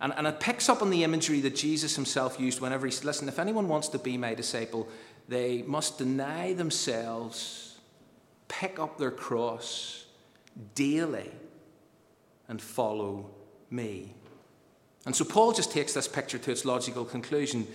And, 0.00 0.14
and 0.16 0.26
it 0.26 0.38
picks 0.38 0.68
up 0.68 0.80
on 0.80 0.88
the 0.88 1.04
imagery 1.04 1.40
that 1.40 1.56
Jesus 1.56 1.96
himself 1.96 2.38
used 2.38 2.60
whenever 2.60 2.86
he 2.86 2.92
said, 2.92 3.04
Listen, 3.04 3.28
if 3.28 3.40
anyone 3.40 3.68
wants 3.68 3.88
to 3.88 3.98
be 3.98 4.16
my 4.16 4.34
disciple, 4.34 4.88
they 5.28 5.62
must 5.62 5.98
deny 5.98 6.52
themselves, 6.52 7.78
pick 8.48 8.78
up 8.78 8.98
their 8.98 9.10
cross 9.10 10.06
daily, 10.76 11.30
and 12.48 12.62
follow 12.62 13.30
me. 13.68 14.14
And 15.06 15.14
so 15.14 15.24
Paul 15.24 15.52
just 15.52 15.72
takes 15.72 15.92
this 15.92 16.06
picture 16.06 16.38
to 16.38 16.52
its 16.52 16.64
logical 16.64 17.04
conclusion. 17.04 17.66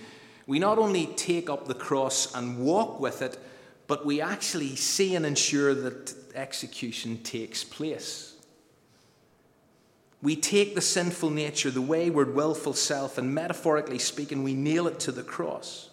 We 0.46 0.58
not 0.58 0.78
only 0.78 1.06
take 1.16 1.50
up 1.50 1.68
the 1.68 1.74
cross 1.74 2.34
and 2.34 2.58
walk 2.58 2.98
with 2.98 3.20
it, 3.20 3.38
but 3.86 4.04
we 4.04 4.20
actually 4.20 4.76
see 4.76 5.14
and 5.14 5.24
ensure 5.24 5.74
that 5.74 6.14
execution 6.34 7.18
takes 7.22 7.64
place. 7.64 8.34
We 10.22 10.34
take 10.34 10.74
the 10.74 10.80
sinful 10.80 11.30
nature, 11.30 11.70
the 11.70 11.82
wayward, 11.82 12.34
willful 12.34 12.72
self, 12.72 13.18
and 13.18 13.34
metaphorically 13.34 13.98
speaking, 13.98 14.42
we 14.42 14.54
nail 14.54 14.86
it 14.86 14.98
to 15.00 15.12
the 15.12 15.22
cross. 15.22 15.90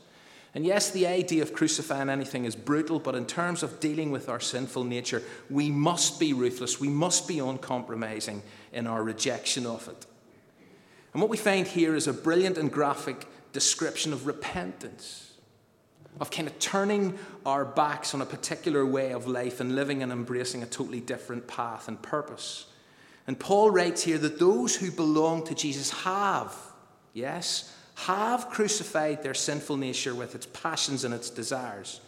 And 0.56 0.66
yes, 0.66 0.92
the 0.92 1.08
idea 1.08 1.42
of 1.42 1.54
crucifying 1.54 2.10
anything 2.10 2.46
is 2.46 2.56
brutal, 2.56 3.00
but 3.00 3.16
in 3.16 3.26
terms 3.26 3.64
of 3.64 3.80
dealing 3.80 4.12
with 4.12 4.30
our 4.30 4.40
sinful 4.40 4.84
nature, 4.84 5.24
we 5.50 5.70
must 5.70 6.20
be 6.20 6.32
ruthless. 6.32 6.80
We 6.80 6.90
must 6.90 7.28
be 7.28 7.40
uncompromising 7.40 8.44
in 8.72 8.86
our 8.88 9.04
rejection 9.04 9.66
of 9.66 9.88
it. 9.88 10.06
And 11.14 11.22
what 11.22 11.30
we 11.30 11.38
find 11.38 11.68
here 11.68 11.96
is 11.96 12.08
a 12.08 12.14
brilliant 12.14 12.58
and 12.58 12.72
graphic 12.72 13.28
description 13.52 14.14
of 14.14 14.26
repentance, 14.26 15.33
of 16.20 16.32
kind 16.32 16.48
of 16.48 16.58
turning 16.60 17.18
our 17.46 17.66
backs 17.66 18.14
on 18.14 18.22
a 18.22 18.26
particular 18.26 18.86
way 18.86 19.12
of 19.12 19.28
life 19.28 19.60
and 19.60 19.76
living 19.76 20.04
and 20.04 20.12
embracing 20.12 20.64
a 20.64 20.66
totally 20.66 21.00
different 21.00 21.48
path 21.48 21.88
and 21.88 22.02
purpose. 22.02 22.68
And 23.26 23.40
Paul 23.40 23.72
writes 23.72 24.04
here 24.04 24.18
that 24.18 24.40
those 24.40 24.76
who 24.76 24.92
belong 24.92 25.46
to 25.46 25.56
Jesus 25.56 25.92
have, 25.92 26.56
yes, 27.14 27.74
have 27.96 28.50
crucified 28.50 29.24
their 29.24 29.34
sinful 29.34 29.78
nature 29.78 30.14
with 30.14 30.36
its 30.36 30.46
passions 30.48 31.04
and 31.04 31.14
its 31.14 31.30
desires. 31.30 32.02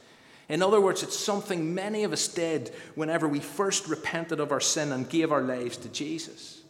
In 0.49 0.61
other 0.61 0.79
words, 0.79 1.01
it's 1.01 1.17
something 1.17 1.73
many 1.73 2.03
of 2.03 2.13
us 2.13 2.27
did 2.27 2.71
whenever 2.93 3.27
we 3.27 3.39
first 3.39 3.87
repented 3.87 4.39
of 4.39 4.51
our 4.51 4.59
sin 4.59 4.91
and 4.91 5.09
gave 5.09 5.31
our 5.31 5.41
lives 5.41 5.77
to 5.77 5.89
Jesus. 5.89 6.61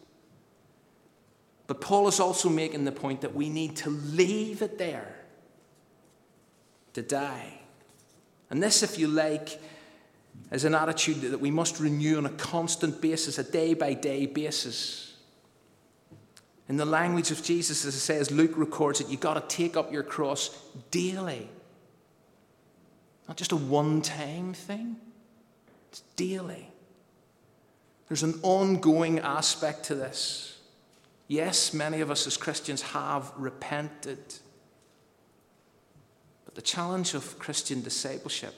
But 1.66 1.80
Paul 1.80 2.08
is 2.08 2.20
also 2.20 2.48
making 2.48 2.84
the 2.84 2.92
point 2.92 3.22
that 3.22 3.34
we 3.34 3.48
need 3.48 3.76
to 3.76 3.90
leave 3.90 4.62
it 4.62 4.78
there 4.78 5.15
to 6.96 7.02
die. 7.02 7.52
And 8.48 8.62
this, 8.62 8.82
if 8.82 8.98
you 8.98 9.06
like, 9.06 9.60
is 10.50 10.64
an 10.64 10.74
attitude 10.74 11.20
that 11.20 11.40
we 11.40 11.50
must 11.50 11.78
renew 11.78 12.16
on 12.16 12.24
a 12.24 12.30
constant 12.30 13.02
basis, 13.02 13.38
a 13.38 13.44
day 13.44 13.74
by 13.74 13.92
day 13.92 14.24
basis. 14.24 15.14
In 16.70 16.78
the 16.78 16.86
language 16.86 17.30
of 17.30 17.42
Jesus, 17.42 17.84
as 17.84 17.94
it 17.94 18.00
says, 18.00 18.30
Luke 18.30 18.56
records 18.56 19.02
it, 19.02 19.08
you've 19.08 19.20
got 19.20 19.34
to 19.34 19.56
take 19.56 19.76
up 19.76 19.92
your 19.92 20.02
cross 20.02 20.58
daily. 20.90 21.50
Not 23.28 23.36
just 23.36 23.52
a 23.52 23.56
one 23.56 24.00
time 24.00 24.54
thing, 24.54 24.96
it's 25.90 26.00
daily. 26.16 26.70
There's 28.08 28.22
an 28.22 28.40
ongoing 28.42 29.18
aspect 29.18 29.84
to 29.86 29.94
this. 29.94 30.58
Yes, 31.28 31.74
many 31.74 32.00
of 32.00 32.10
us 32.10 32.26
as 32.26 32.38
Christians 32.38 32.80
have 32.80 33.32
repented. 33.36 34.18
The 36.56 36.62
challenge 36.62 37.12
of 37.12 37.38
Christian 37.38 37.82
discipleship, 37.82 38.54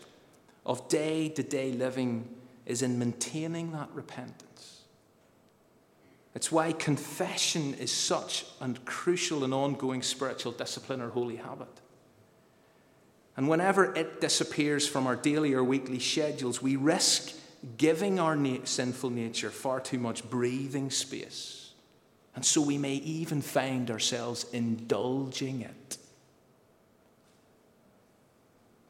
of 0.64 0.88
day 0.88 1.30
to 1.30 1.42
day 1.42 1.72
living, 1.72 2.32
is 2.64 2.80
in 2.80 2.96
maintaining 2.96 3.72
that 3.72 3.88
repentance. 3.92 4.82
It's 6.32 6.52
why 6.52 6.70
confession 6.70 7.74
is 7.74 7.90
such 7.90 8.46
a 8.60 8.72
crucial 8.84 9.42
and 9.42 9.52
ongoing 9.52 10.02
spiritual 10.02 10.52
discipline 10.52 11.00
or 11.00 11.08
holy 11.08 11.36
habit. 11.36 11.80
And 13.36 13.48
whenever 13.48 13.92
it 13.96 14.20
disappears 14.20 14.86
from 14.86 15.08
our 15.08 15.16
daily 15.16 15.52
or 15.54 15.64
weekly 15.64 15.98
schedules, 15.98 16.62
we 16.62 16.76
risk 16.76 17.34
giving 17.78 18.20
our 18.20 18.38
sinful 18.64 19.10
nature 19.10 19.50
far 19.50 19.80
too 19.80 19.98
much 19.98 20.30
breathing 20.30 20.92
space. 20.92 21.72
And 22.36 22.46
so 22.46 22.60
we 22.60 22.78
may 22.78 22.94
even 22.94 23.42
find 23.42 23.90
ourselves 23.90 24.46
indulging 24.52 25.62
it. 25.62 25.98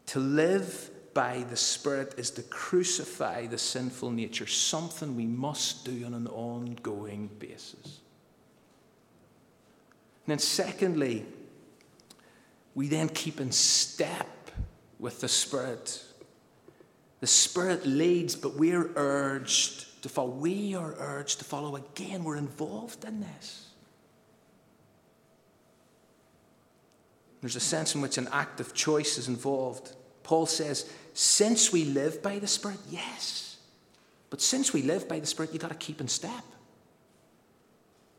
To 0.08 0.20
live 0.20 0.90
by 1.12 1.44
the 1.50 1.56
Spirit 1.56 2.14
is 2.16 2.30
to 2.30 2.42
crucify 2.42 3.46
the 3.46 3.58
sinful 3.58 4.10
nature, 4.10 4.46
something 4.46 5.14
we 5.14 5.26
must 5.26 5.84
do 5.84 6.06
on 6.06 6.14
an 6.14 6.26
ongoing 6.28 7.28
basis. 7.38 8.00
And 10.24 10.28
then, 10.32 10.38
secondly, 10.38 11.26
we 12.74 12.88
then 12.88 13.10
keep 13.10 13.38
in 13.38 13.52
step 13.52 14.50
with 14.98 15.20
the 15.20 15.28
Spirit. 15.28 16.02
The 17.20 17.26
Spirit 17.26 17.84
leads, 17.84 18.34
but 18.34 18.54
we're 18.54 18.90
urged 18.96 20.02
to 20.02 20.08
follow. 20.08 20.30
We 20.30 20.74
are 20.74 20.94
urged 20.98 21.40
to 21.40 21.44
follow 21.44 21.76
again. 21.76 22.24
We're 22.24 22.36
involved 22.36 23.04
in 23.04 23.20
this. 23.20 23.66
There's 27.42 27.56
a 27.56 27.60
sense 27.60 27.94
in 27.94 28.00
which 28.00 28.16
an 28.16 28.28
act 28.32 28.58
of 28.58 28.72
choice 28.72 29.18
is 29.18 29.28
involved. 29.28 29.96
Paul 30.28 30.44
says, 30.44 30.84
since 31.14 31.72
we 31.72 31.86
live 31.86 32.22
by 32.22 32.38
the 32.38 32.46
Spirit, 32.46 32.80
yes. 32.90 33.56
But 34.28 34.42
since 34.42 34.74
we 34.74 34.82
live 34.82 35.08
by 35.08 35.20
the 35.20 35.26
Spirit, 35.26 35.54
you've 35.54 35.62
got 35.62 35.70
to 35.70 35.74
keep 35.74 36.02
in 36.02 36.06
step. 36.06 36.44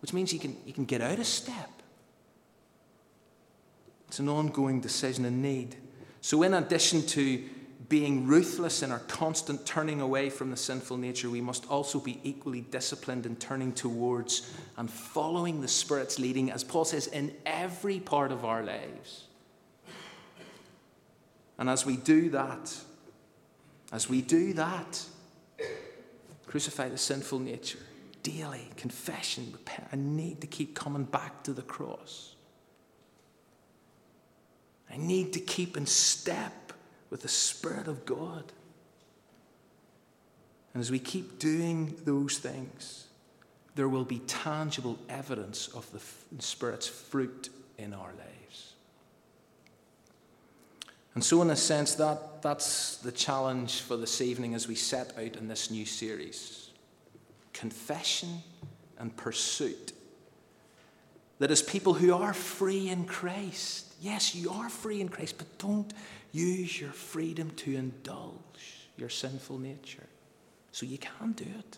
Which 0.02 0.12
means 0.12 0.34
you 0.34 0.40
can, 0.40 0.58
you 0.66 0.74
can 0.74 0.86
get 0.86 1.02
out 1.02 1.20
of 1.20 1.28
step. 1.28 1.70
It's 4.08 4.18
an 4.18 4.28
ongoing 4.28 4.82
decision 4.82 5.24
and 5.24 5.44
need. 5.44 5.76
So, 6.22 6.42
in 6.42 6.56
addition 6.56 7.06
to 7.08 7.44
being 7.90 8.26
ruthless 8.26 8.82
in 8.82 8.92
our 8.92 9.00
constant 9.00 9.68
turning 9.68 10.02
away 10.02 10.32
from 10.32 10.50
the 10.50 10.58
sinful 10.58 10.98
nature, 10.98 11.30
we 11.30 11.42
must 11.42 11.70
also 11.70 12.00
be 12.00 12.20
equally 12.24 12.62
disciplined 12.62 13.28
in 13.28 13.36
turning 13.36 13.72
towards 13.72 14.52
and 14.78 14.90
following 14.90 15.62
the 15.62 15.68
Spirit's 15.68 16.18
leading, 16.18 16.50
as 16.50 16.64
Paul 16.64 16.86
says, 16.86 17.06
in 17.06 17.36
every 17.46 18.00
part 18.00 18.32
of 18.32 18.46
our 18.46 18.64
lives. 18.64 19.26
And 21.60 21.70
as 21.70 21.86
we 21.86 21.98
do 21.98 22.30
that, 22.30 22.74
as 23.92 24.10
we 24.10 24.22
do 24.22 24.54
that, 24.54 25.06
crucify 26.48 26.90
the 26.90 26.98
sinful 26.98 27.40
nature 27.40 27.80
daily, 28.22 28.68
confession, 28.76 29.48
repent. 29.52 29.88
I 29.94 29.96
need 29.96 30.42
to 30.42 30.48
keep 30.48 30.76
coming 30.76 31.06
back 31.06 31.44
to 31.44 31.54
the 31.54 31.62
cross. 31.62 32.36
I 34.92 34.98
need 34.98 35.34
to 35.34 35.40
keep 35.40 35.78
in 35.78 35.86
step 35.86 36.74
with 37.10 37.22
the 37.22 37.30
Spirit 37.30 37.88
of 37.88 38.06
God. 38.06 38.52
And 40.74 40.82
as 40.82 40.92
we 40.92 41.00
keep 41.00 41.40
doing 41.40 41.96
those 42.04 42.38
things, 42.38 43.08
there 43.76 43.88
will 43.88 44.04
be 44.04 44.20
tangible 44.20 45.00
evidence 45.08 45.70
of 45.70 45.90
the 45.92 46.42
Spirit's 46.42 46.88
fruit 46.88 47.50
in 47.78 47.94
our 47.94 48.12
lives. 48.18 48.29
And 51.16 51.24
so, 51.24 51.42
in 51.42 51.50
a 51.50 51.56
sense, 51.56 51.96
that, 51.96 52.42
that's 52.42 52.98
the 52.98 53.12
challenge 53.12 53.82
for 53.82 53.98
this 53.98 54.22
evening 54.22 54.54
as 54.54 54.68
we 54.68 54.76
set 54.76 55.18
out 55.18 55.36
in 55.36 55.48
this 55.48 55.72
new 55.72 55.86
series 55.86 56.70
confession 57.52 58.42
and 58.98 59.16
pursuit. 59.18 59.92
That 61.40 61.52
as 61.52 61.62
people 61.62 61.94
who 61.94 62.14
are 62.14 62.34
free 62.34 62.90
in 62.90 63.06
Christ, 63.06 63.90
Yes, 64.02 64.34
you 64.34 64.50
are 64.52 64.70
free 64.70 65.02
in 65.02 65.10
Christ, 65.10 65.38
but 65.38 65.58
don't 65.58 65.94
use 66.32 66.80
your 66.80 66.92
freedom 66.92 67.52
to 67.52 67.76
indulge 67.76 68.88
your 68.98 69.10
sinful 69.10 69.60
nature. 69.60 70.08
So 70.72 70.86
you 70.86 70.98
can 70.98 71.34
do 71.34 71.44
it. 71.44 71.78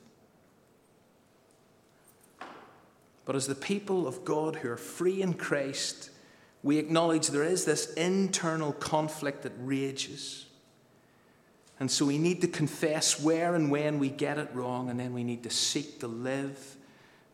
But 3.25 3.35
as 3.35 3.47
the 3.47 3.55
people 3.55 4.07
of 4.07 4.23
God 4.23 4.57
who 4.57 4.69
are 4.69 4.77
free 4.77 5.21
in 5.21 5.33
Christ, 5.33 6.10
we 6.63 6.77
acknowledge 6.77 7.27
there 7.27 7.43
is 7.43 7.65
this 7.65 7.93
internal 7.93 8.73
conflict 8.73 9.43
that 9.43 9.53
rages. 9.57 10.45
And 11.79 11.89
so 11.89 12.05
we 12.05 12.19
need 12.19 12.41
to 12.41 12.47
confess 12.47 13.19
where 13.19 13.55
and 13.55 13.71
when 13.71 13.97
we 13.97 14.09
get 14.09 14.37
it 14.37 14.49
wrong, 14.53 14.89
and 14.89 14.99
then 14.99 15.13
we 15.13 15.23
need 15.23 15.41
to 15.43 15.49
seek 15.49 15.99
to 16.01 16.07
live 16.07 16.75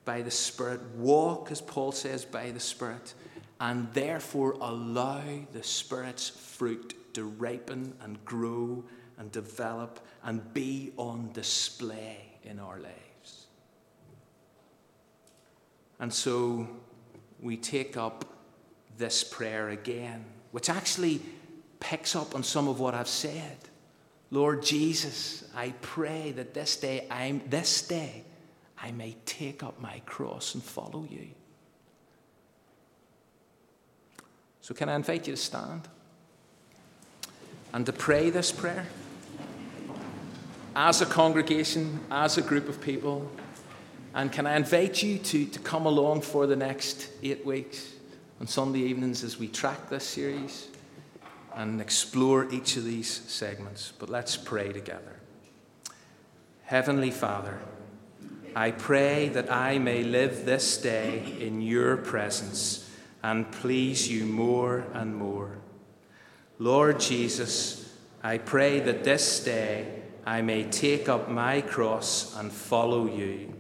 by 0.05 0.21
the 0.21 0.31
Spirit, 0.31 0.81
walk, 0.95 1.51
as 1.51 1.59
Paul 1.59 1.91
says, 1.91 2.23
by 2.23 2.51
the 2.51 2.59
Spirit, 2.61 3.13
and 3.59 3.91
therefore 3.93 4.53
allow 4.61 5.21
the 5.51 5.63
Spirit's 5.63 6.29
fruit 6.29 6.95
to 7.13 7.25
ripen 7.25 7.93
and 8.01 8.23
grow 8.23 8.85
and 9.17 9.29
develop 9.33 9.99
and 10.23 10.53
be 10.53 10.93
on 10.95 11.31
display 11.33 12.39
in 12.43 12.59
our 12.59 12.79
lives. 12.79 13.47
And 15.99 16.13
so 16.13 16.69
we 17.41 17.57
take 17.57 17.97
up 17.97 18.37
this 18.97 19.23
prayer 19.23 19.69
again, 19.69 20.25
which 20.51 20.69
actually 20.69 21.21
picks 21.79 22.15
up 22.15 22.36
on 22.36 22.43
some 22.43 22.67
of 22.67 22.79
what 22.79 22.93
I've 22.93 23.07
said. 23.07 23.57
Lord 24.31 24.63
Jesus, 24.63 25.43
I 25.55 25.73
pray 25.81 26.31
that 26.33 26.53
this 26.53 26.75
day 26.75 27.07
I'm 27.10 27.41
this 27.49 27.88
day 27.88 28.23
I 28.77 28.91
may 28.91 29.15
take 29.25 29.63
up 29.63 29.79
my 29.79 30.01
cross 30.05 30.53
and 30.53 30.63
follow 30.63 31.07
you. 31.10 31.27
So, 34.62 34.73
can 34.73 34.89
I 34.89 34.95
invite 34.95 35.27
you 35.27 35.33
to 35.33 35.41
stand 35.41 35.88
and 37.73 37.86
to 37.86 37.93
pray 37.93 38.29
this 38.29 38.51
prayer 38.51 38.86
as 40.75 41.01
a 41.01 41.05
congregation, 41.05 42.01
as 42.12 42.38
a 42.38 42.41
group 42.41 42.67
of 42.67 42.81
people? 42.81 43.31
And 44.13 44.31
can 44.31 44.45
I 44.47 44.57
invite 44.57 45.03
you 45.03 45.19
to, 45.19 45.45
to 45.45 45.60
come 45.60 45.86
along 45.86 46.21
for 46.21 46.47
the 46.47 46.55
next 46.55 47.10
eight 47.21 47.45
weeks 47.45 47.93
on 48.39 48.47
Sunday 48.47 48.82
evenings 48.82 49.23
as 49.23 49.39
we 49.39 49.47
track 49.47 49.89
this 49.89 50.06
series 50.06 50.67
and 51.56 51.82
explore 51.82 52.47
each 52.52 52.78
of 52.78 52.86
these 52.86 53.10
segments? 53.10 53.93
But 53.97 54.10
let's 54.10 54.38
pray 54.38 54.71
together. 54.71 55.19
Heavenly 56.63 57.12
Father, 57.12 57.60
I 58.56 58.71
pray 58.71 59.30
that 59.30 59.52
I 59.52 59.80
may 59.80 60.04
live 60.04 60.45
this 60.45 60.78
day 60.78 61.36
in 61.39 61.62
your 61.62 61.97
presence 61.97 62.89
and 63.23 63.52
please 63.52 64.10
you 64.12 64.26
more 64.26 64.86
and 64.93 65.15
more. 65.15 65.58
Lord 66.60 67.00
Jesus, 67.00 67.91
I 68.23 68.38
pray 68.38 68.80
that 68.82 69.04
this 69.04 69.43
day 69.43 70.02
I 70.26 70.41
may 70.41 70.63
take 70.63 71.08
up 71.08 71.30
my 71.30 71.62
cross 71.62 72.36
and 72.38 72.52
follow 72.52 73.08
you. 73.08 73.54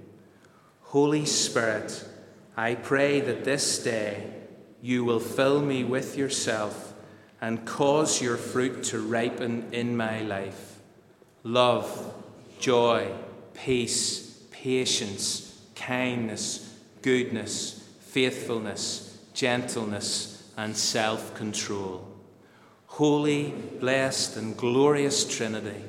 Holy 0.81 1.25
Spirit, 1.25 2.03
I 2.55 2.75
pray 2.75 3.21
that 3.21 3.43
this 3.43 3.83
day 3.83 4.33
you 4.81 5.03
will 5.03 5.19
fill 5.19 5.61
me 5.61 5.83
with 5.83 6.17
yourself 6.17 6.93
and 7.41 7.65
cause 7.65 8.21
your 8.21 8.37
fruit 8.37 8.83
to 8.83 8.99
ripen 8.99 9.67
in 9.71 9.95
my 9.95 10.21
life 10.21 10.79
love, 11.43 12.13
joy, 12.59 13.09
peace, 13.53 14.41
patience, 14.51 15.61
kindness, 15.75 16.75
goodness, 17.01 17.87
faithfulness, 17.99 19.17
gentleness, 19.33 20.51
and 20.57 20.75
self 20.75 21.33
control. 21.35 22.05
Holy, 22.87 23.53
blessed, 23.79 24.37
and 24.37 24.57
glorious 24.57 25.23
Trinity, 25.23 25.83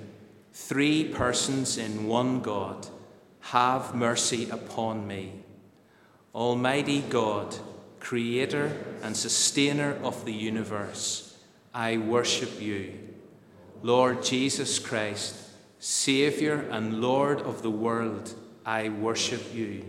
three 0.53 1.05
persons 1.05 1.79
in 1.79 2.07
one 2.07 2.41
God, 2.41 2.87
have 3.41 3.95
mercy 3.95 4.49
upon 4.51 5.07
me. 5.07 5.33
Almighty 6.35 7.01
God, 7.01 7.57
Creator 8.09 8.73
and 9.03 9.15
Sustainer 9.15 9.99
of 10.03 10.25
the 10.25 10.33
universe, 10.33 11.37
I 11.75 11.99
worship 11.99 12.59
you. 12.59 12.99
Lord 13.83 14.23
Jesus 14.23 14.79
Christ, 14.79 15.37
Saviour 15.79 16.65
and 16.71 17.03
Lord 17.03 17.43
of 17.43 17.61
the 17.61 17.71
world, 17.71 18.33
I 18.65 18.89
worship 18.89 19.55
you. 19.55 19.85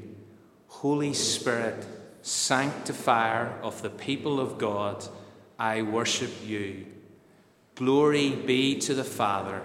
Holy 0.68 1.14
Spirit, 1.14 1.86
Sanctifier 2.22 3.58
of 3.64 3.82
the 3.82 3.90
people 3.90 4.42
of 4.42 4.58
God, 4.58 5.08
I 5.58 5.82
worship 5.84 6.46
you. 6.46 6.88
Glory 7.76 8.32
be 8.32 8.78
to 8.80 8.94
the 8.94 9.06
Father, 9.06 9.62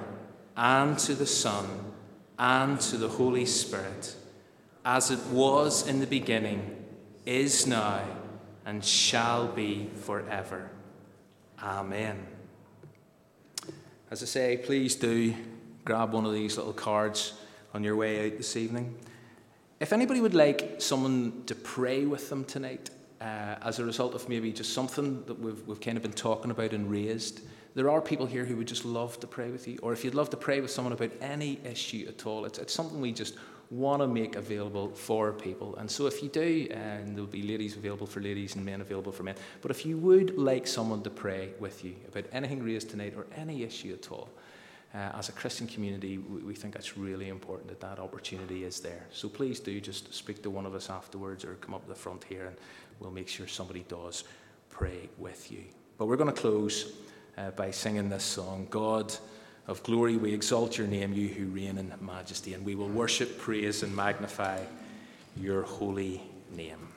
and 0.57 0.97
to 1.01 1.17
the 1.17 1.27
Son, 1.27 1.93
and 2.38 2.81
to 2.83 2.99
the 2.99 3.09
Holy 3.09 3.47
Spirit, 3.47 4.14
as 4.85 5.11
it 5.11 5.27
was 5.33 5.88
in 5.88 5.99
the 5.99 6.07
beginning, 6.07 6.85
is 7.27 7.67
now, 7.67 8.01
and 8.66 8.85
shall 8.85 9.48
be 9.48 9.90
forever. 9.94 10.70
Amen. 11.62 12.27
As 14.11 14.22
I 14.22 14.27
say, 14.27 14.57
please 14.57 14.94
do 14.94 15.35
grab 15.85 16.12
one 16.12 16.24
of 16.24 16.33
these 16.33 16.57
little 16.57 16.72
cards 16.72 17.35
on 17.74 17.83
your 17.85 17.96
way 17.96 18.27
out 18.27 18.37
this 18.37 18.57
evening. 18.57 18.96
If 19.81 19.92
anybody 19.92 20.20
would 20.20 20.35
like 20.35 20.77
someone 20.79 21.42
to 21.46 21.55
pray 21.55 22.07
with 22.07 22.31
them 22.31 22.44
tonight, 22.44 22.90
uh, 23.20 23.57
as 23.62 23.79
a 23.79 23.85
result 23.85 24.14
of 24.14 24.29
maybe 24.29 24.53
just 24.53 24.72
something 24.72 25.24
that 25.27 25.38
we've, 25.38 25.66
we've 25.66 25.81
kind 25.81 25.96
of 25.96 26.03
been 26.03 26.12
talking 26.12 26.50
about 26.50 26.72
and 26.72 26.90
raised, 26.90 27.40
there 27.74 27.90
are 27.90 28.00
people 28.00 28.27
here 28.27 28.44
who 28.44 28.57
would 28.57 28.68
just 28.68 28.85
love 28.85 29.18
to 29.20 29.27
pray 29.27 29.50
with 29.50 29.66
you. 29.66 29.79
Or 29.83 29.92
if 29.92 30.05
you'd 30.05 30.14
love 30.14 30.31
to 30.31 30.37
pray 30.37 30.61
with 30.61 30.70
someone 30.70 30.92
about 30.92 31.11
any 31.20 31.59
issue 31.64 32.07
at 32.09 32.27
all, 32.27 32.44
it's, 32.44 32.59
it's 32.59 32.72
something 32.72 33.00
we 33.00 33.12
just 33.12 33.35
want 33.74 34.02
to 34.02 34.06
make 34.06 34.37
available 34.37 34.88
for 34.90 35.32
people. 35.32 35.74
And 35.76 35.90
so 35.90 36.06
if 36.06 36.22
you 36.22 36.28
do, 36.28 36.68
and 36.70 37.16
there'll 37.16 37.26
be 37.26 37.42
ladies 37.42 37.76
available 37.76 38.06
for 38.06 38.20
ladies 38.20 38.54
and 38.54 38.64
men 38.64 38.80
available 38.80 39.10
for 39.10 39.24
men, 39.24 39.34
but 39.62 39.70
if 39.70 39.84
you 39.84 39.98
would 39.98 40.38
like 40.38 40.66
someone 40.66 41.02
to 41.02 41.10
pray 41.10 41.50
with 41.58 41.84
you 41.84 41.96
about 42.08 42.24
anything 42.32 42.62
raised 42.62 42.90
tonight 42.90 43.14
or 43.16 43.26
any 43.37 43.64
issue 43.64 43.92
at 43.92 44.10
all, 44.12 44.28
uh, 44.94 45.10
as 45.18 45.28
a 45.28 45.32
Christian 45.32 45.66
community, 45.66 46.18
we, 46.18 46.40
we 46.42 46.54
think 46.54 46.76
it's 46.76 46.96
really 46.96 47.28
important 47.28 47.68
that 47.68 47.80
that 47.80 47.98
opportunity 47.98 48.62
is 48.62 48.78
there. 48.78 49.06
So 49.10 49.28
please 49.28 49.58
do 49.58 49.80
just 49.80 50.14
speak 50.14 50.40
to 50.44 50.50
one 50.50 50.66
of 50.66 50.74
us 50.74 50.88
afterwards 50.88 51.44
or 51.44 51.54
come 51.54 51.74
up 51.74 51.82
to 51.82 51.88
the 51.88 51.96
front 51.96 52.22
here 52.24 52.46
and 52.46 52.56
we'll 53.00 53.10
make 53.10 53.28
sure 53.28 53.48
somebody 53.48 53.84
does 53.88 54.22
pray 54.70 55.08
with 55.18 55.50
you. 55.50 55.64
But 55.98 56.06
we're 56.06 56.16
going 56.16 56.32
to 56.32 56.40
close 56.40 56.92
uh, 57.37 57.50
by 57.50 57.72
singing 57.72 58.08
this 58.08 58.22
song 58.22 58.68
God 58.70 59.12
of 59.66 59.83
glory, 59.83 60.16
we 60.16 60.33
exalt 60.33 60.77
your 60.77 60.87
name, 60.87 61.12
you 61.14 61.29
who 61.29 61.46
reign 61.46 61.79
in 61.79 61.92
majesty, 62.00 62.55
and 62.55 62.64
we 62.64 62.74
will 62.74 62.88
worship, 62.88 63.38
praise, 63.38 63.83
and 63.83 63.94
magnify 63.94 64.61
your 65.37 65.62
holy 65.62 66.22
name. 66.50 66.93